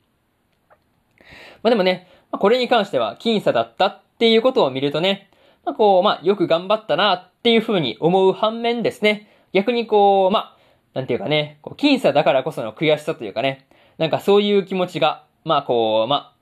[1.64, 5.28] まあでもね、ま、これに関しては僅差だったっていうことを見るとね、
[5.64, 10.57] まあこう、まあよく頑張ったなっていうふうに思う反面ですね、逆にこう、まあ、
[10.94, 13.66] なんていうかね、こう僅差だからこその悔しさというかね、
[13.98, 16.36] なんかそういう気持ちが、まあこう、ま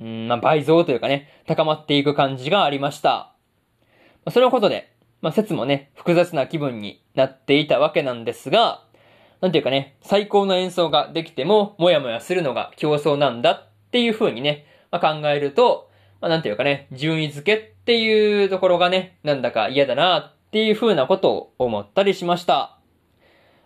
[0.00, 3.32] あ、うん、まあ倍増というかね、高まっていく感じがありました。
[4.24, 8.83] まあ、そのことで、まあ説もね、複雑な気分になっていたわけなんですが、
[9.44, 15.90] なんていうかね、最高の演奏ができても、もやもやするのが競争なんだっていう風にね、まあ、考えると、
[16.22, 22.78] まあ、なんていうかね、順位付けっていうところがね、なんだか嫌だなっていう風なことを思ったりしました。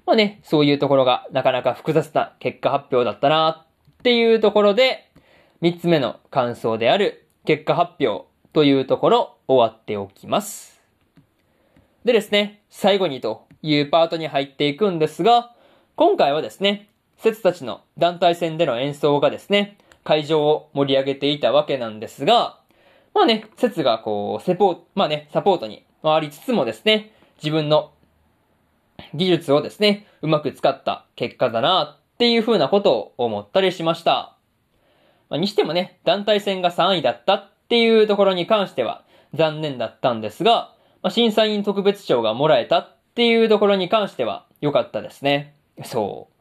[0.04, 3.64] まあね、そういうところがなかなか複雑な結果発表だったな
[4.00, 5.12] っていうところで、
[5.60, 10.82] 三つ目の感想である結果発表というところ終わっておきます。
[12.04, 15.54] でですね、最後にというパートに入っていくんですが、
[15.98, 16.88] 今回はですね、
[17.18, 22.58] 節たちの団体戦での演奏がですね、会場を盛り上げていたわけなんですが、
[23.14, 27.92] まあね、節がこう、セポ、まあね、サポートに回りつつもですね、自分の
[29.12, 34.34] 技術をですね、うまく使った結果だなっっていう風なことを思ったりしました。
[35.30, 45.54] まあ、にしてもね、団体戦が3位だったっていうところに関しては残念だったんですが、まあ、審査員特別賞がもらえたっていうところに関しては良かったですね。
[45.84, 46.38] そう。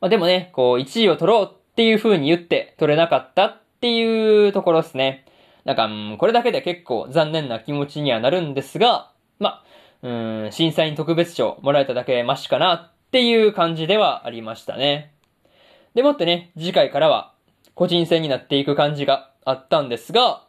[0.00, 5.24] まあ、でもね、こう1位を取ろうっていう風に言って取れなかったっていうところですね。
[5.64, 9.62] なんか、うん、これだけで結構残念な気持ちにはなるんですが、ま
[10.02, 15.12] あ、うん、審査員特別賞もらえただけマシかなっていう感じではありましたね。
[15.94, 17.32] でもってね、次回からは
[17.74, 20.44] 個人戦になっていく感じがあったんですが、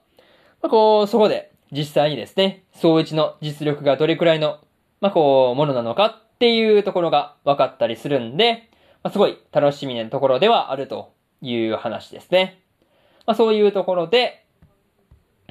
[0.62, 4.60] まあ、こう、そこで実際にですね、総一の実力がどれくらいの、
[5.02, 8.70] まあ、こう、ものなのかっていうところが分かったりするんで、
[9.02, 11.12] まあ、すごい楽しみなところではあると
[11.42, 12.62] いう話ですね。
[13.26, 14.46] まあ、そういうところで、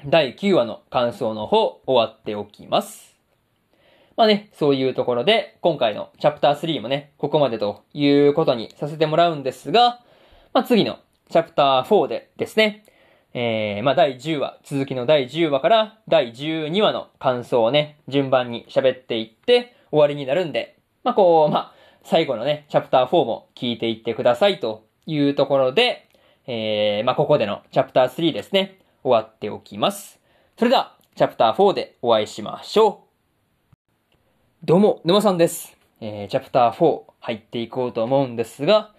[0.06, 3.16] 第9話の感想の方終わっておきます。
[4.16, 10.00] まあね、そういうところで、今回のチャプター3もね、ここまでということにさせてもらうんですが、
[10.54, 12.84] まあ次のチャプター4でですね、
[13.34, 20.75] えー、まあ第10話、続きの第10話から第12話の感想をね、順番に喋っていって終わりになるんで、
[21.06, 26.08] まあこう、まあ、最後のね、チャプター4も聞いていってくださいというところで、
[26.48, 30.18] えー、まあここでのチャプター3ですね、終わっておきます。
[30.58, 33.04] それでは、チャプター4でお会いしましょ
[33.72, 33.76] う。
[34.64, 35.76] どうも、沼さんです。
[36.00, 38.92] えー、チャプター4入っていこうと思うんですが、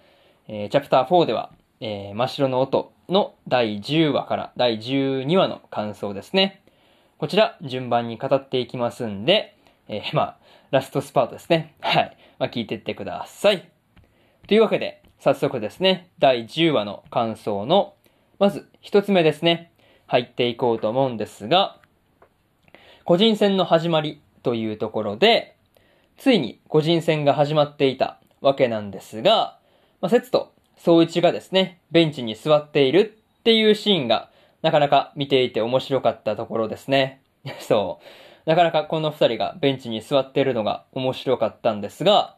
[0.48, 6.62] えー、チャプター4では、えー、真っ白の音の第10話から第12話の感想ですね。
[7.18, 10.37] こちら、順番に語っていきますんで、えー、まあ、
[10.70, 11.74] ラストスパートですね。
[11.80, 12.16] はい。
[12.38, 13.70] まあ、聞いてってください。
[14.46, 17.94] というわけで、早速ですね、第10話の感想の、
[18.38, 19.72] まず、一つ目ですね、
[20.06, 21.78] 入っていこうと思うんですが、
[23.04, 25.56] 個人戦の始まりというところで、
[26.16, 29.58] ついに個人戦が始まっていたわけなんですが、
[30.00, 34.30] まあ、節と総一がですね、ベンチに座っているっていうシーンが、
[34.62, 37.20] なかなか見ていて面白かったところですね。
[37.60, 38.04] そう。
[38.48, 42.34] なかなかこの二人がベンチに座っているのが面白かったんですが、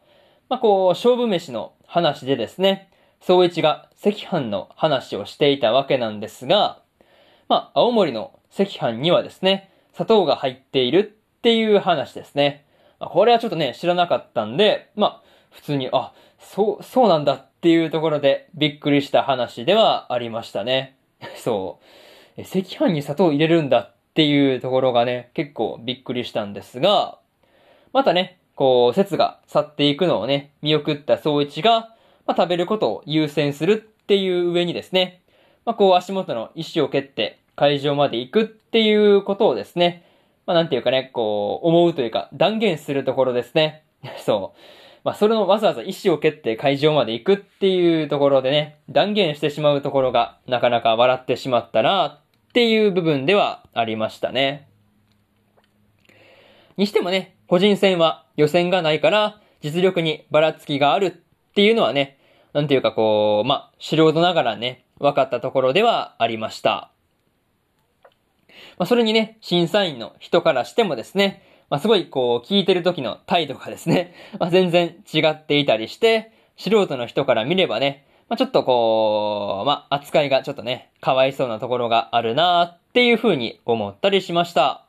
[0.48, 2.90] まあ、こう、勝負飯の話でですね、
[3.20, 6.82] 総一が赤飯の話をしていたわけなんですが、
[7.48, 12.64] まあ、青森の赤飯にはですね、砂糖が入っているっていう話ですね。
[12.98, 20.96] まあ、これはちょっとね、知らなかったんで、まあ、普通に、あ、そう、そうなんだっていうところでびっくりした話ではありましたね。
[21.38, 21.78] そ
[22.36, 22.40] う。
[22.40, 27.18] 赤飯に砂糖入れるんだっっていうところがね、結構びっくりしたんですが、
[27.92, 31.94] またね、こう、説が去っていくのをね、見送った総一が、
[32.26, 35.22] まあ、食べることを優先するっていう上にですね、
[35.64, 40.04] まあ、こう足元の石を蹴って会場まで行くっていうことをですね、
[40.46, 43.84] まあ、なんていうかね、こう、思うというか断言するところですね。
[44.18, 44.58] そう。
[45.04, 52.20] まあ、それのわざわざ意思を蹴って会場まで行くっていうところでね、断言してしまうところがなかなか笑ってしまったな
[52.51, 54.68] っていう部分ではありましたね。
[56.76, 62.18] にしてもね、個人戦は予選がないから実力にばらつきがあるっていうのはね、
[62.53, 66.90] なんていうかこう、ま、素人ながらね、分かったところではありました。
[68.78, 84.86] まあ、それにね、審査員の人からしてもですね、まあ、すごいこう、聞いてる時の態度がですね、まあ、全然違っていたりして、素人の人から見ればね、まあ、ちょっとこう、まあ、扱いがちょっとね、かわいそうなところがあるなっていう風に思ったりしました。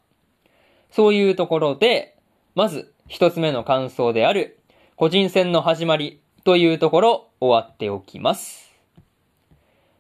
[0.92, 2.16] そういうところで、
[2.54, 4.60] まず一つ目の感想である、
[4.96, 8.72] 個人戦の始まりというところ終わっておきます。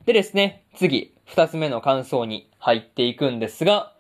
[0.06, 3.92] でですね、次、二つ目の感想に入っていくんですが、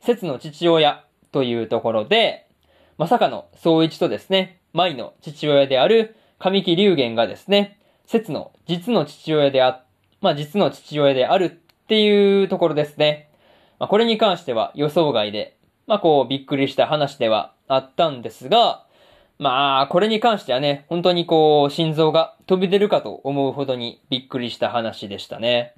[0.00, 2.48] 節の父親というところで、
[2.96, 7.75] まさかの総一とですね、舞の父親である神木隆元がですね、
[8.06, 9.82] 節の実の父親であ、
[10.20, 11.50] まあ実の父親であるっ
[11.88, 13.28] ていうところですね。
[13.78, 15.56] まあこれに関しては予想外で、
[15.86, 18.84] まあこうびっくりした話ではあったんですが、
[19.38, 25.74] まあこれに関してはね、本当にこう心臓が飛び出るかと思うほどにびっくりした話でしたね。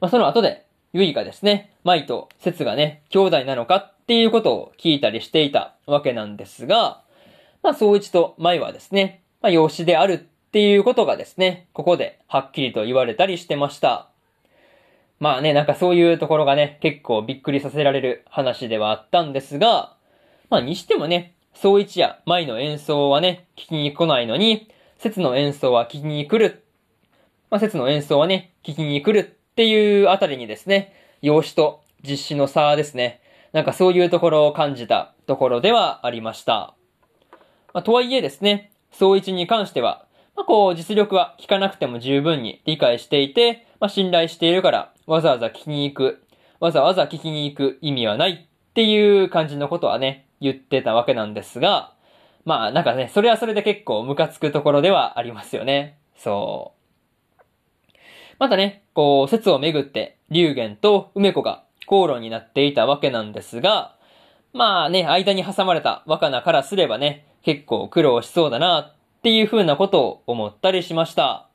[0.00, 7.02] まあその後でゆいがですね、舞と節がね、兄弟なのかっていうことを聞いたりしていたわけなんですが、
[7.62, 10.18] まあ、総一と舞はですね、まあ、養子であるっ
[10.50, 14.08] ていうことがですね、ここではっきりと言われたりしてました。
[15.20, 19.94] まあね、なんかそういうところがね、結構びっくりさせられる話ではあったんですが、
[20.50, 24.68] まあにしてもね、総一や舞の演奏はね、聞きに来ないのに、
[24.98, 26.64] 節の演奏は聞きに来る。
[27.48, 30.92] まあ節の演奏はね、聞きに来るっていうあたりにですね、
[31.22, 33.20] 用紙と実施の差ですね。
[33.52, 36.74] なんかそういうところを感じたところではありました。
[37.72, 46.22] まあ、とはいえですね、総一に関しては、まあ、こう、実力は聞かなくても十分に理解していて、まあ、信頼しているから、わざわざ聞きに行く、
[46.60, 51.94] わざわざ聞きに行く意味はないっていう感じのことはね、言ってたわけなんですが、
[52.44, 55.98] まあなんかね、それはそれで結構ムカつくところではありますよね。
[56.16, 57.96] そう。
[58.38, 63.96] またね、こう、説をめぐって、龍玄と梅子が口論になっていたわけなんですが、
[64.52, 71.48] まあね、間に挟まれた若菜からすればね、結構苦労しそうだなっていう風なことを思ったりしました。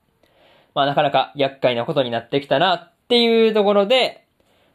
[0.73, 4.25] まあなかなか厄介なことになってきたなっていうところで、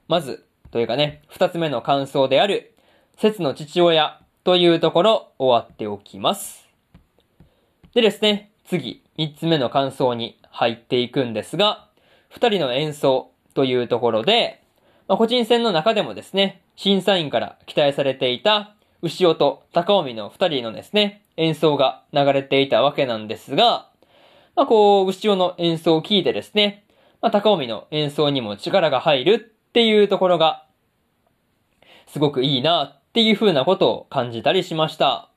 [0.08, 2.74] まず、というかね、二つ目の感想である、
[3.16, 6.68] 説の父親というところ終わっておきます。
[7.94, 11.88] でですね、次、三つ目の感想に入っていくんですが、
[12.28, 14.62] 二人の演奏というところで、
[15.08, 23.90] まあ、個人戦の中でもですね、審査員から期待されていた牛尾と高尾の二人のですね、演奏が流れていたわけなんですが、
[24.54, 26.84] まあこう、牛尾の演奏を聞いてですね、
[27.20, 29.38] まあ高尾の演奏にも力が入るっ
[29.72, 30.66] ていうところが、
[32.06, 35.30] すごくいいなっていう風なことを感じたりしました。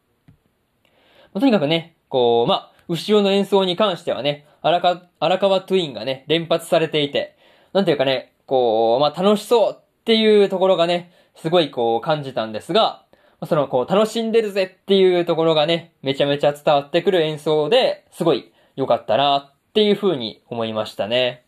[1.33, 7.37] まあ、とにかくね、こう、まあ、牛尾の演奏に関してはね、荒川トゥインがね、連発されていて、
[7.73, 13.05] なんていうかね、こう、まあ、楽しそうっていうところがね、すごいこう感じたんですが、
[13.45, 21.45] そのこう楽しんでるぜっていうところがね、めちゃめちゃ伝わってくる演奏で、すごい良かったなっていう風に思いましたね。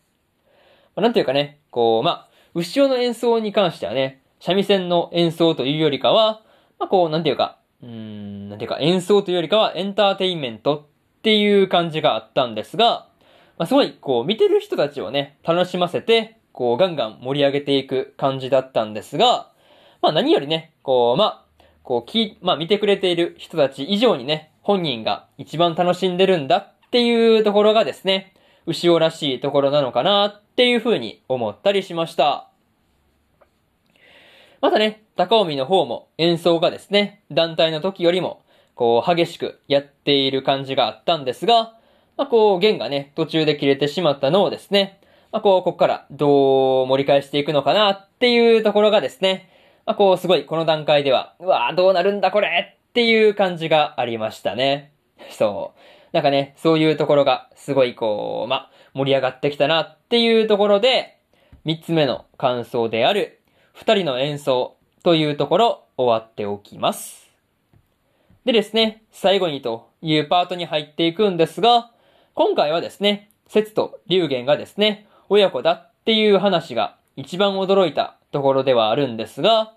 [0.94, 6.42] まあ、なんていうかね、こう、まあ、後ろの演奏に関してはね、三味線の演奏というよりかは、
[6.78, 13.08] まあ、こう、なんていうか、うん、なんていうか演奏というよりかはエンターテインメントっていう感じがあったんですが、
[13.58, 19.50] まあ、すごい、こう、見てる人たちをね、楽しませて、こう、ガンガン盛り上げていく感じだったんですが、
[20.00, 21.41] まあ何よりね、こう、まあ、
[21.82, 28.34] こう、き、まあ見てくれている人たち以上にね、本人が一番楽しんでるんだっていうところがですね、
[28.66, 32.48] 牛尾らしいところなのかなっていうふうに思ったりしました。
[34.60, 38.42] またね、高尾の方も演奏がですね、団体の時よりも、
[38.76, 41.74] こう、激しくやっている感じがあったんですが、
[42.16, 45.00] まあ、こう、弦がね、途中で切れてしまったのをですね、
[45.32, 49.50] まあ、こう、こっからどう盛り返していくのかなっていうところがですね、
[49.84, 54.92] まあ、こう、すごい、この段階では、うわぁ、どうなるんだこれっていう感じがありましたね。
[55.30, 55.78] そう。
[56.12, 61.18] なんかね、そういうところが、すごいこう、ま、盛り上がってきたなっていうところで、
[61.64, 63.40] 三つ目の感想である、
[63.72, 67.30] 二人の演奏というところ、終わっておきます。
[68.44, 71.90] でですね、最後にというパートに入っていくんですが、
[72.34, 79.74] 今回はですね、節と流言がですね、親子だっていう話が一番驚いたところではあるんですが、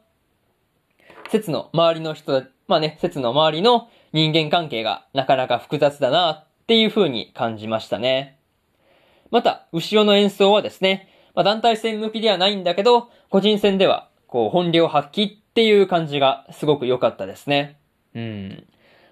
[1.30, 8.40] 説の周りの人、まあね、説の周りの人間関係がなかなか複雑だなっていう風に感じましたね。
[9.30, 17.78] また、後ろの演奏はですね、まあ、団体戦向きではないんだけど、個人戦では、こう、本領発揮っていう感じがすごく良かったですね。
[18.14, 18.66] うん。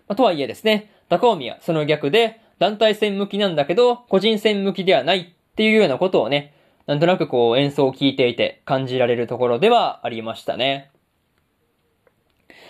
[0.08, 6.54] まあ、とはいえですね、高尾はその逆で、団体戦向きなんだけど、個人戦向きではないっていうようなことをね、
[6.86, 10.92] なんとなくこう演奏を聴いていて感じられるところではありましたね。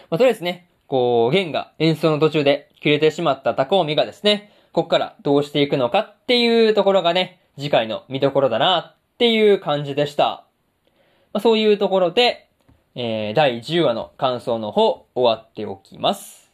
[0.09, 10.45] まあ、とりあえずね、こう、弦が演奏の途中で切れてしまった高尾美がですね、こっからどうしていくのかっていうところがね、次回の見どころだなっていう感じでした。
[11.31, 12.47] まあ、そういうところで、
[12.93, 16.51] えー、第10話の感想の方終わっておきます。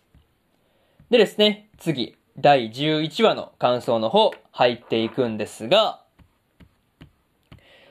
[1.09, 5.98] でですね、次、第11話の感想の方入っていくんですが、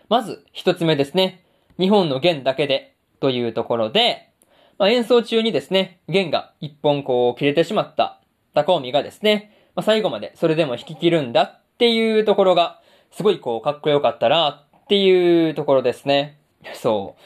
[0.09, 1.45] まず、一つ目ですね。
[1.79, 4.31] 日本の弦だけでというところで、
[4.79, 8.21] まあ、演奏中にですね、弦が一本こう切れてしまった
[8.55, 12.81] 高尾美がですね、まあ、最後までそれでも弾き切るんだっていうところが、
[13.11, 16.39] すごいこうかっこよかったなっていうところですね。
[16.75, 17.23] そう。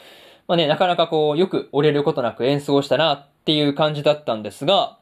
[0.47, 4.97] まあね、なかなかこう、よく折れることなく演奏したなっていう感じだったんですが、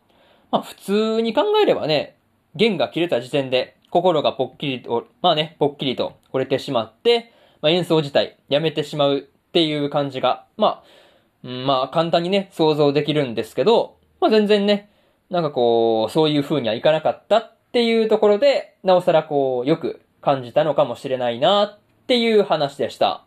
[0.51, 2.15] まあ普通に考えればね、
[2.55, 9.21] 弦が切れた時点で心がぽっきりと、まあね、ぽっきりと折れてしまって、まあ、演奏自体やめてしまうっ
[9.51, 14.89] ていう感じが、まあ、まあ簡単にね、想像できるんですけど、まあ全然ね、
[15.29, 23.25] なんかこう、そういう風にはいかなかったっていうところで、なおさらこう、よく感じたのかもしれないなっていう話でした。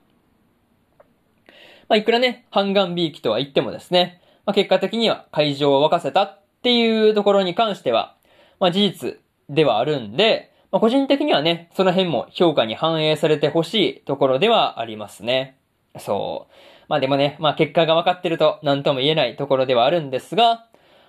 [1.88, 8.16] まあいくらね、半眼ビーキとは言ってもですね、まあ結果的には会場を沸かせたっていうところに関しては、
[8.60, 15.56] まあ事実ではあるんで、まあ、個人的にはね、その辺も評価に反映されてほしいところではありますね。
[16.00, 16.52] そう。
[16.88, 20.66] まあでもね、まあ結果が分かってると何とも言えないところではあるんですが、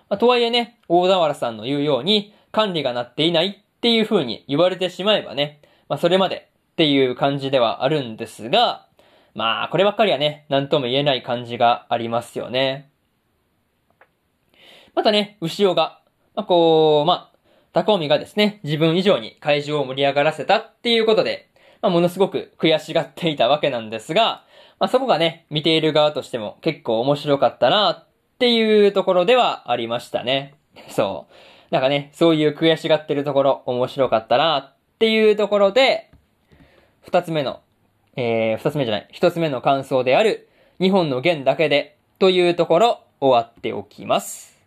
[0.08, 8.86] まあ、とはいえね、大田原さんの言うように管理がなっていないっていう風に言われてしまえばね、まあそれまでっていう感じではあるんですが、
[9.34, 12.92] まあこればっかりはね、なんとも言えない感じがありますよね。
[14.94, 16.02] またね、牛尾が、
[16.36, 17.35] まあこう、まあ、
[17.76, 21.50] 高尾がですね、自分以上に会場を盛り上がらせたっていうことで、
[21.82, 24.46] まあ、ものすごく悔しがっていたわけなんですが、
[24.80, 28.08] まあ、そこがね、見ている側としても結構面白かったなっ
[28.40, 30.56] ていうところではありましたね。
[30.88, 31.34] そう。
[31.70, 36.10] なんかね、そういう悔しがってるところ面白かったなっていうところで、
[37.02, 37.60] 二つ目の、
[38.16, 40.48] えー、二つ目じゃない、一つ目の感想である、
[40.80, 44.58] 日本の弦だけでというところ終わっておきます。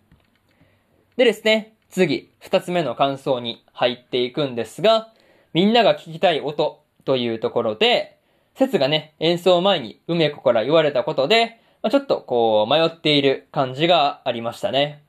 [1.17, 5.13] でですね、次、二つ目の感想に入っていくんですが、
[5.55, 8.19] みんなが聞きたい音というところで、
[8.55, 15.03] 説がね、演奏前に梅子から言われたことで、まあ、ちょっとこう迷っている感じがありましたね。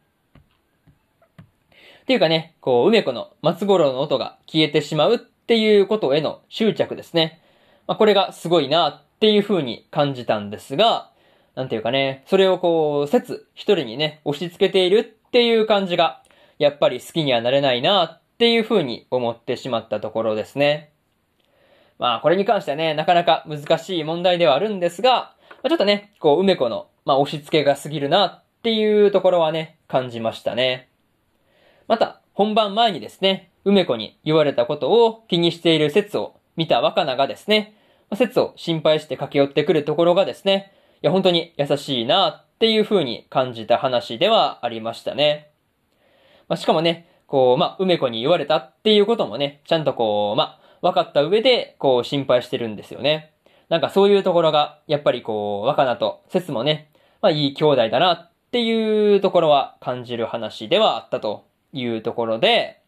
[2.01, 7.41] っていうかね、こう梅子の松五郎の音が消えてしまうっていうことへの執着ですね。
[7.88, 11.10] まあ、これがすごいなっていう風に感じたんですが、
[11.56, 16.22] なんていうかね、それをこう、説一人にね、押し付けているっていう感じが、
[16.60, 20.91] やっぱり好きにはなれないなっていう風に思ってしまったところですね。
[21.98, 30.90] まあ、これに関してはね、なかなか難しい問題ではあるんですが、まあ、ちょっとね、こう、梅子の、まあ、押し付けが過ぎるなっていうところはね、感じましたね。
[31.88, 37.76] また、本番前にですね、梅子に言われたことを気にしている説を見た若菜がですね、
[38.15, 45.48] 説を心配して駆け寄ってくるところがですね、いや、本当に優しいなっていう風に感じた話ではありましたね。
[46.49, 53.34] まあ、しかもね、こう、まあ、梅子に言われたっていうこともね、ちゃんとこう、まあ、分かった上で、こう、心配してるんですよね。
[53.69, 62.81] なんかそういうところが、やっぱりこう、若菜と節もね、まあいい兄弟だなっていうところは感じる話ではあったというところで、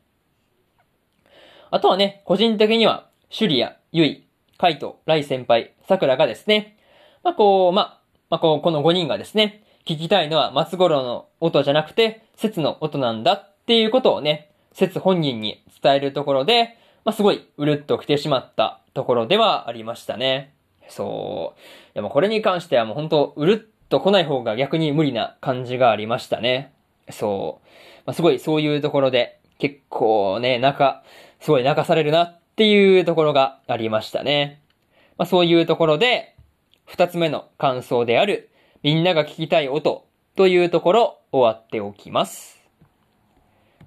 [1.69, 4.27] あとはね、個人的には、シュリア、ユイ、
[4.57, 6.77] カイト、ライ先輩、桜がですね、
[7.23, 8.01] まあこう、まあ、
[8.31, 20.53] まあこう、この5人がですね、聞きたいのは松五郎の音じゃなくて、節の音なんだっていうことをね、節本人に伝えるところで、まあ、すごいうるっと来てしまったところではありましたね。
[20.87, 21.95] そう。
[21.95, 26.73] でもうこれに関してはもう本当うるっと来ない方が逆に無理な感じがありましたね。
[27.09, 27.67] そう。
[28.05, 31.03] まあ、すごいそういうところで結構ね、泣か、
[31.39, 34.61] すごい泣かされるなっていうところがありましたね。
[35.17, 36.35] まあ、そういうところで、
[36.85, 38.49] 二つ目の感想である、
[38.83, 42.60] みんなが聞きたい音というところ終わっておきます。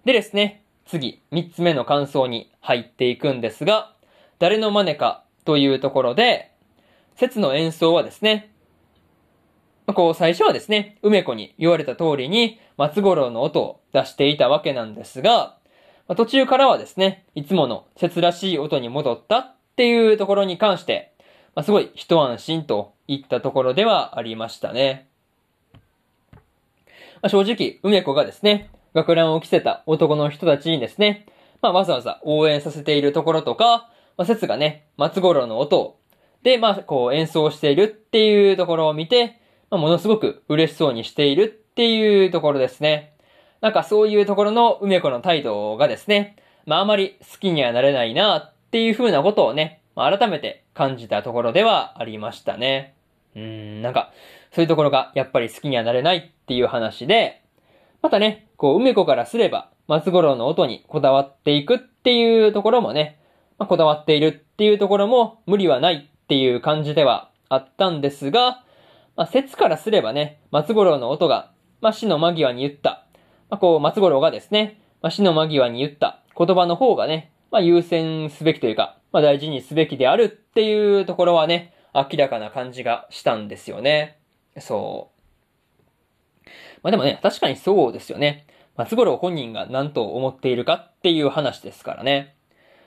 [0.04, 3.94] でですね、次、三つ目の感想に入っていくんですが、
[4.38, 6.50] 誰の真似かというところで、
[7.16, 8.50] 説の演奏はですね、
[9.86, 15.56] こう最初はですね、梅子に言われた通りに松五郎の音を出していたわけなんですが、
[16.16, 21.12] 途中からはですね、いつもの説らしい音に戻ったっていうところに関して、
[21.54, 25.08] まあ、すごい一安心といったところではありましたね。
[27.22, 31.26] まあ、正直、梅子がですね、学ランを着せた男の人たちにですね、
[31.60, 36.00] まあ、わざわざ応援させているところとか、まあ、説がね、松五郎の音を、
[36.42, 39.40] で、まあ、こう演奏しているっていうところを見て、
[39.70, 43.16] まあ、ものすごく嬉しそうにしているっていうところですね。
[43.60, 52.94] なんかそういうところの梅子の態度がですね、まあ、あまり好きにはなれないなっていう風なことをね、まあ、改めて感じたところではありましたね。
[53.34, 54.12] うん、なんか、
[54.52, 57.42] そういうところがやっぱり好きにはなれないっていう話で、
[58.02, 63.20] またね、こう、梅子からすれば、松五郎の音にこだわっていくっていうところもね、
[63.58, 68.64] まあ、こだわっているっていうところも無理はないっていう感じではあったんですが、
[69.16, 73.04] まあ、説からすればね、松五郎の音が、まあ、死の間際に言った、
[73.50, 84.16] まあ、こう、松五郎がですね、まあ、死の間際に言った言葉の方がね、まあ、優先すべきというか、まあ、大事にすべきであるっていうところはね、明らかな感じがしたんですよね。
[84.58, 85.14] そう。
[86.82, 88.46] まあでもね、確かにそうですよね。
[88.76, 92.34] 松五郎本人が何と思っているかっていう話ですからね。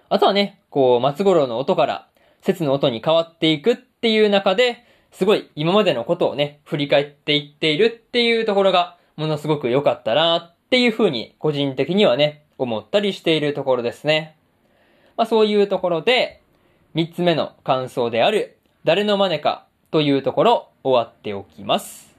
[0.09, 2.07] あとはね、こう、松五郎の音から、
[2.41, 14.37] 説の音に変わっていくっていう中で、すごい今までのことをね、振り返っていっているっていうところが、ものすごく良かったなっていうふうに、個人的にはね、思ったりしているところですね。
[15.15, 16.41] まあそういうところで、
[16.93, 22.15] 三つ目の感想である、誰の真似かというところ、終わっておきます。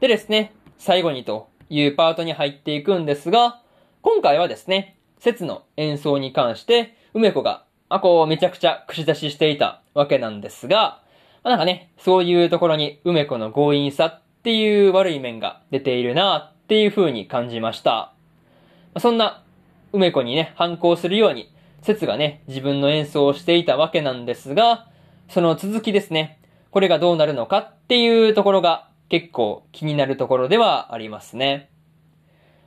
[0.00, 3.60] でですね、最後にというパートに入っていくんですが、
[4.02, 11.00] 今回はですね、説の演奏に関して、梅子が、あ、こう、めちゃくちゃ口出ししていたわけなんですが、
[11.42, 18.12] まあ、なんかね、そういうところに梅子の強引さっていう悪い面が出ているなっていう風に感じました。
[18.98, 19.42] そんな
[19.92, 21.50] 梅子にね、反抗するように、
[21.82, 24.88] 節がね、自分の演奏をしていたわけなんですが、
[25.28, 26.38] その続きですね。
[26.70, 31.68] これがどうなるのかっていうところが結構気になるところではありますね。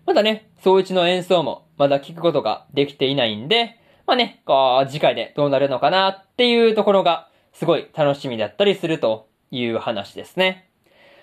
[0.05, 10.69] まだね、総一の演奏もまだ聞くことができていないんで、まあね、こう、次回でどうなるのかなっていうところがすごい楽しみだったりするという話ですね。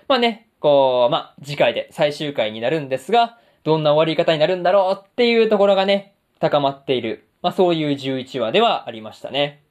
[0.09, 9.63] まあね、こう、まあ次回で最終回になるんですが、どんな終わり方になるんだろうっていうところがね、高まっている、まあそういう11話ではありましたね。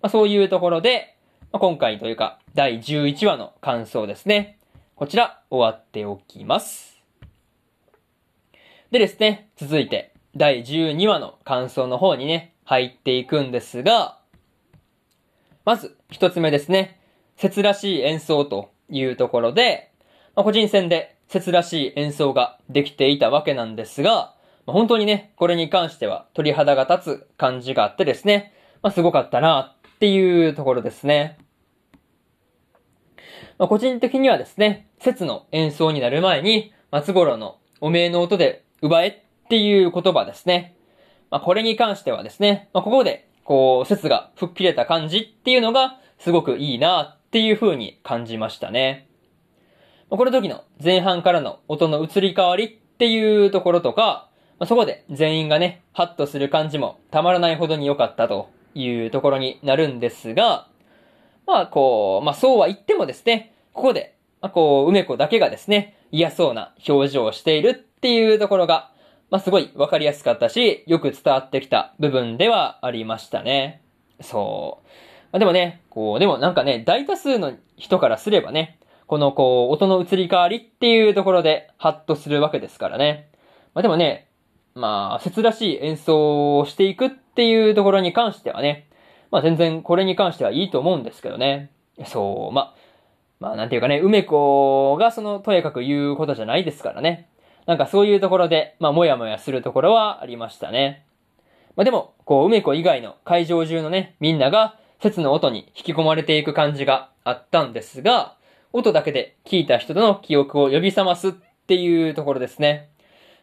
[0.00, 1.14] まあそういうところで、
[1.52, 4.58] まあ、今回というか第11話の感想ですね。
[4.94, 7.00] こちら終わっておきます。
[8.90, 14.18] でですね、続いて第12話の感想の方にね、入っていくんですが、
[15.64, 17.00] まず一つ目ですね、
[17.36, 19.92] 節らしい演奏というところで、
[20.36, 24.34] まあ、個人戦で節らしい演奏ができていたわけなんですが、
[24.66, 28.52] まあ、本当にね、これに関しては鳥肌が立つ感じがあってですね、
[28.82, 31.38] まあ、すごかったなっていうところですね。
[33.58, 40.76] まあ、個人的にはですね、節の演奏になる前に、松五郎のおめえの音で奪えっていう言葉ですね。
[41.30, 49.08] まあ、これに関してはですね、まあ、ここで、こう、節が吹っ切れた感じっていうのが、すごくいいなっていう風に感じましたね。
[50.10, 54.28] まあ、この時の前半からの音の移り変わりっていうところとか、
[54.58, 60.68] まあ、そこで全員がね、ハッとする感じもたまらないほどに良かったというところになるんですが、
[61.46, 68.90] まあこう、まあそうは言ってもですね、ここで、まあこう、梅子だけがですね、嫌そうな表情をしているっていうところが、
[69.30, 73.82] まあすごいわかりやすかったし、よく伝わってきた部分ではありましたね。
[74.20, 74.86] そう。
[75.32, 83.30] まあ、でもね、こう、でもなんかね、大多数の人からすればね、このこう、音の移り変わりっていうところでハッとするわけですからね。
[83.74, 84.28] まあでもね、
[84.74, 88.88] まあ、切らしい演奏をしていくっていうところに関してはね、
[89.32, 91.72] まあ全然これに関してはいいと思うんですけどね。
[92.06, 92.74] そう、まあ、
[93.40, 97.28] まあなんていうかね、梅子がそのとやかく言うことじゃないですからね。
[97.66, 101.06] なんかそういうところで、まあもやもやするところはありましたね。
[101.74, 108.36] まあでも、こう梅子以外の会場中のね、みんなが、説の音に引き込まれていく感じがあったんですが、
[108.72, 111.32] 音だけで聞いた人との記憶を呼び覚ますっ
[111.66, 112.90] ていうところですね。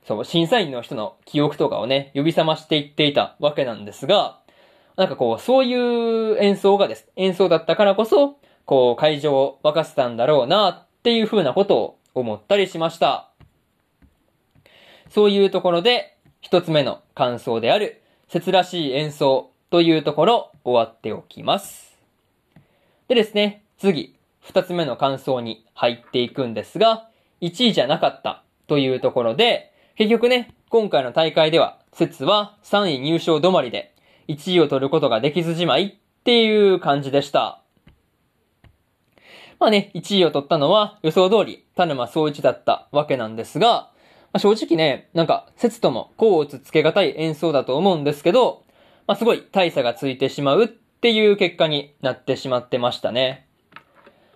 [0.07, 4.38] そう、審査員の人の記憶とかをね、呼び覚ましていっていたわけなんですが、
[4.99, 13.31] なんかこう、そういう演奏がです、演奏だったからこそ、こう、会場を沸かせたんだろうな、っていう風なことを思ったりしました。
[15.09, 21.97] そういうところで、一つ目の感想である、切らしい演奏というところ、終わっておきます。
[23.07, 27.07] でですね、次、二つ目の感想に入っていくんですが、
[27.39, 33.93] 1位じゃなかったというところで、結局ね、今回の大会では、節は3位入賞止まりで、
[34.29, 37.61] 1位を取ることができずじまいっていう感じでした。
[39.59, 43.91] まあね、1位を取ったのは予想通り、田沼総一だったわけなんですが、
[44.31, 48.63] まあ、正直ね、なんか、節とも甲をつつけがたい演奏だと思うんですけど、
[49.07, 53.47] まあ、すごい大差がついてしまうっていう結果になってしまってましたね。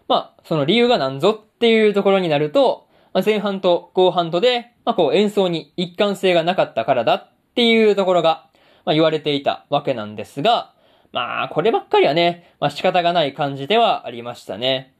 [0.07, 8.49] まあ、その理由が何ぞっていうところになると、まあ、前半と後半とで、まあ、こう演奏に一貫性がなかったからだっていうところが、
[8.85, 10.73] まあ、言われていたわけなんですが、
[11.11, 14.93] まあ、こればっかりはね、まあ、仕方がない感じではありましたね。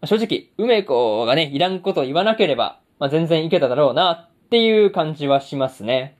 [0.00, 6.16] まあ、正直、梅子がね、いらんこと言わなければ、まあ、全然いけただろうなっていう感じはしますね。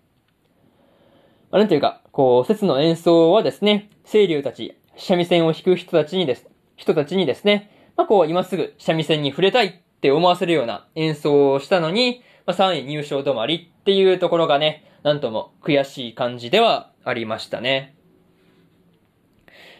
[1.50, 6.46] まあ、なんていうか、こう、節の演奏はですね、清流たち、三味線を弾く人たちにです、
[6.76, 17.94] 人たちにですね、まあ、こう、今すぐ三味線に触れたいって思わせるような演奏をしたのに、まあ、3位入賞止まりっていうところがね、なんとも悔しい感じではありましたね。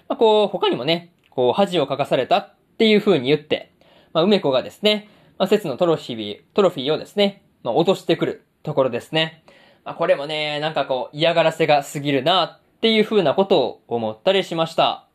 [0.09, 3.73] まあ、こう、他にもね、こう、恥をかかされたっていう風に言って、
[4.13, 9.45] まあ、梅子がですね、まあ、節のトロフィー、トロフィーをですね、まあ、落としてくるところですね。
[9.85, 15.07] まあ、これもね、なんかこう、嫌がらせが過ぎるなっていう風なことを思ったりしました。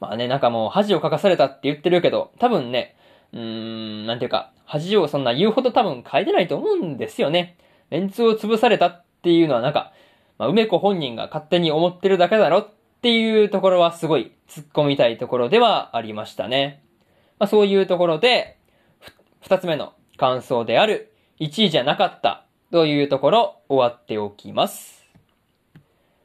[0.00, 2.96] まあね、なんかもう恥をかかされたって言ってるけど、多分ね、
[3.32, 7.56] うーん、なんていうか、恥をそんな言うほど多分変えてないと思うんですよね。
[7.90, 9.92] メンツを潰されたっていうのはなんか、
[10.40, 12.68] まあ、梅子本人が勝手に思ってるだけだろっ
[13.02, 16.82] ていうところはすごい突っ込みたいところではありましたね。
[17.38, 18.56] まあ、そういうところで、
[19.42, 25.04] 二つ目の感想である、1位じゃなかったというところ終わっておきます。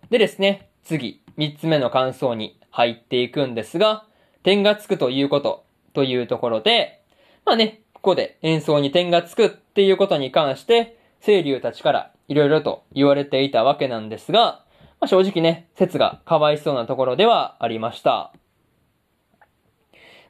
[0.09, 4.05] でですね、次、三つ目の感想に入っていくんですが、
[4.43, 7.01] 点がつくということというところで、
[7.43, 14.63] まあね、ここで演奏に点がつくっていうことに関して、清流たちからいろいろと言われていたわけなんですが、
[14.99, 18.33] まあ、正直ね、説がかわいそうなところではありました。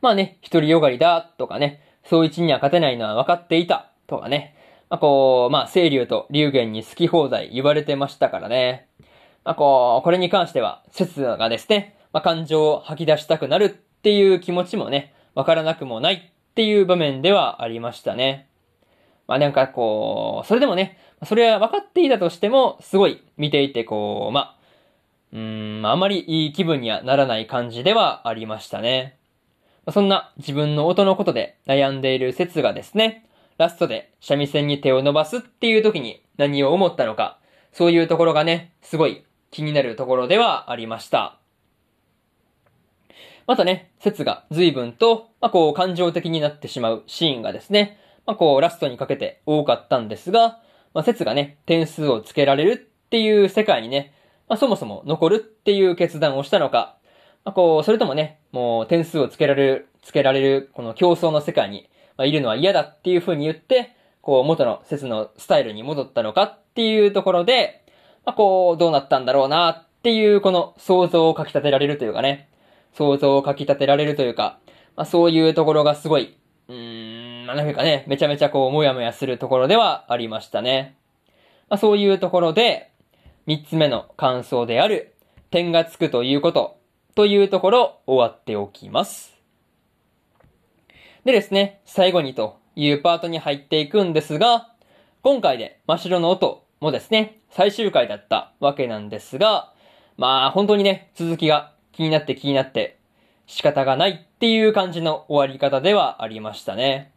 [0.02, 4.56] まあね、一人よがりだとかね、そう一には勝てないのは分かっていたとかね、
[4.90, 8.88] まあこう、まあ清流と流言に好き放題言われてましたからね。
[9.44, 18.48] まあこう、これに関しては、説がですね、まあ感情を吐き出したくなるっていう気持ちもね、わからなくもないっていう場面ではありましたね。
[19.28, 24.56] まあなんかこう、それでもね、それは分かっていたとしても、すごい見ていてこう、まあ、
[25.34, 29.18] うん、あまりいい気分にはならない感じではありましたね。
[29.92, 37.40] そんな自分の音のことで悩んでいる説がですね、ラストで三味線に手を伸ばすっていう時に何を思ったのか、
[37.72, 41.38] そういうところがね、すごい気になるところではありました。
[43.48, 50.60] またね、説が随分と、まあ、こう、感情的になってしまうシーンがですね、まあ、こう、ラストにかけて多かったんですが、
[50.96, 54.14] まあ、説がね、点数をつけられるっていう世界にね、
[54.48, 56.96] まあ、そもそも残るっていう決断をしたのか、
[57.44, 67.84] まあ、こう、それともね、もう点数をつけられる、つけられる、この競争の世界に、まあ、いるのは嫌だっていう風に言って、こう、元の説のスタイルに戻ったのかっていうところで、
[68.26, 72.48] まあ、こう、どうなったんだろうなっていう、この想像をかき立てられるというかね、
[72.94, 74.60] 想像をかき立てられるというか、
[74.96, 76.38] まあ、そういうところがすごい、
[76.70, 77.15] うーん、
[77.46, 80.98] まあ、なんかね、めちゃめちゃこう、もやもやするところではありましたね。
[81.70, 82.92] まあ、そういうところで、
[83.46, 85.16] 三つ目の感想である、
[85.52, 86.80] 点がつくということ、
[87.14, 89.36] というところ、終わっておきます。
[91.24, 94.72] でですね、最後にというパートに入っていくんですが、
[95.24, 99.74] 今回で真っ白の音もですね、最終回だったわけなんですが、
[100.18, 103.00] まあ本当にね、続きが気になって気になって
[103.48, 107.15] 仕方がないっていう感じの終わり方ではありましたね。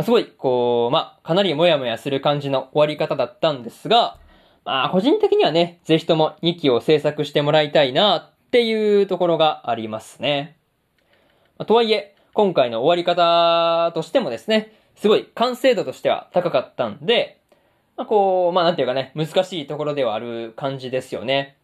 [0.00, 4.16] まあ、すごい、こう、まあ、かなりもやもやする感じの終わり方だったんですが、
[4.64, 10.56] まあ、個人的にはね、ぜひとも2期を制作してもらいたいなっていうところがありますね。
[11.58, 17.38] まあ、とはいえ、今回の終わり方としてもですね、すごい完成度としては高かったんで、
[17.98, 21.58] まあ、こう、まあ、なんていうかね、難しいところではある感じですよね。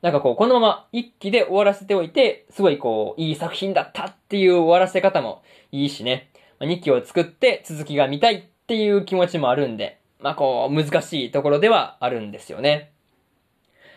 [0.00, 5.42] なんかこう、このまま一気で終わらせておいて、すごいこう、いい作品だったっていう終わらせ方も
[5.72, 6.29] いいしね。
[6.60, 12.92] ま2期を作って続きが見たいっていう気持ちもあるんで、まあこう、難しいところではあるんですよね。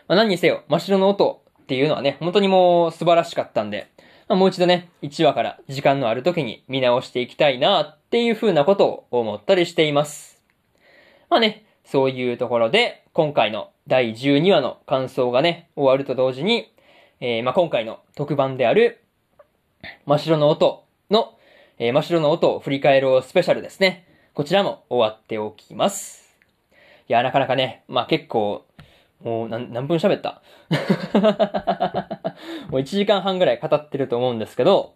[0.07, 3.91] まあ何にせよ、真っ白の音っていうのはね、本当にもう素晴らしかったんで、
[4.27, 10.41] まあ、もう一度ね、1話から時間のある時に見直していきたいなっていう風なことを思ったりしています。
[11.29, 16.73] まあね、そういうところで、今回の第12話の感想がね、終わると同時に、
[17.19, 19.03] えー、まあ、今回の特番である、
[20.05, 21.37] 真っ白の音の、
[21.79, 24.05] えー、真っ白の音を振り返ろうスペシャルですね。
[24.33, 26.37] こちらも終わっておきます。
[27.09, 28.65] いや、なかなかね、まあ、結構、
[29.23, 30.41] もう何、何分喋った？
[32.69, 34.95] もう1時間半ぐらい語ってると思うんですけど、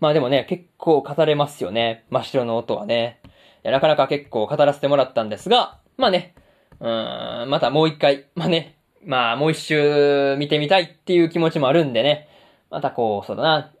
[0.00, 2.04] まあでもね、結構語れますよね。
[2.10, 3.20] 真っ白の音はね。
[3.24, 3.28] い
[3.64, 6.34] や、なかなか結構語らせてもらったんですが、まあね、
[6.80, 12.28] うーん、またもう一回、まあね、まあもう一周見てみたいっていう気持ちもあるんでね、
[12.70, 13.72] またこう、そうだな、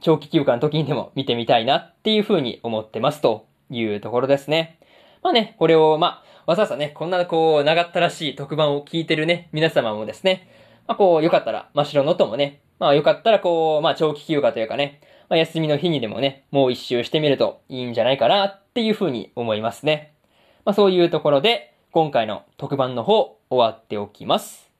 [0.00, 4.78] 長期休暇の時にでも見てみたいなっていう風に思ってますというところですね。
[5.22, 10.48] まあね、これを、まあ、わざわざね、こんなこう、長ったらしい特番を聞いてるね、皆様もですね、
[10.86, 20.14] まあこう、よかったら、真っ白の音もね、まあよかったらこう、まあ長期休暇というかね、まあ休みの日にでもね、もう一周してみるといいんじゃないかなっていう風に思いますね。
[20.64, 24.70] まあそういうところで、今回の特番の方、終わっておきます。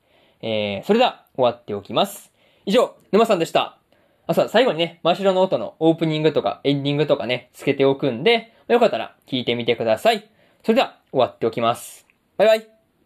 [0.42, 2.32] えー、それでは、終わっておきます。
[2.66, 3.78] 以上、沼さんでした。
[4.26, 10.28] あ、そう、最後にね、真っ白の音のオープニングとかエンディングとかね、つけておくんで、よかったら聞いてみてください。
[10.64, 12.06] それでは、終わっておきます。
[12.36, 12.75] バイバイ。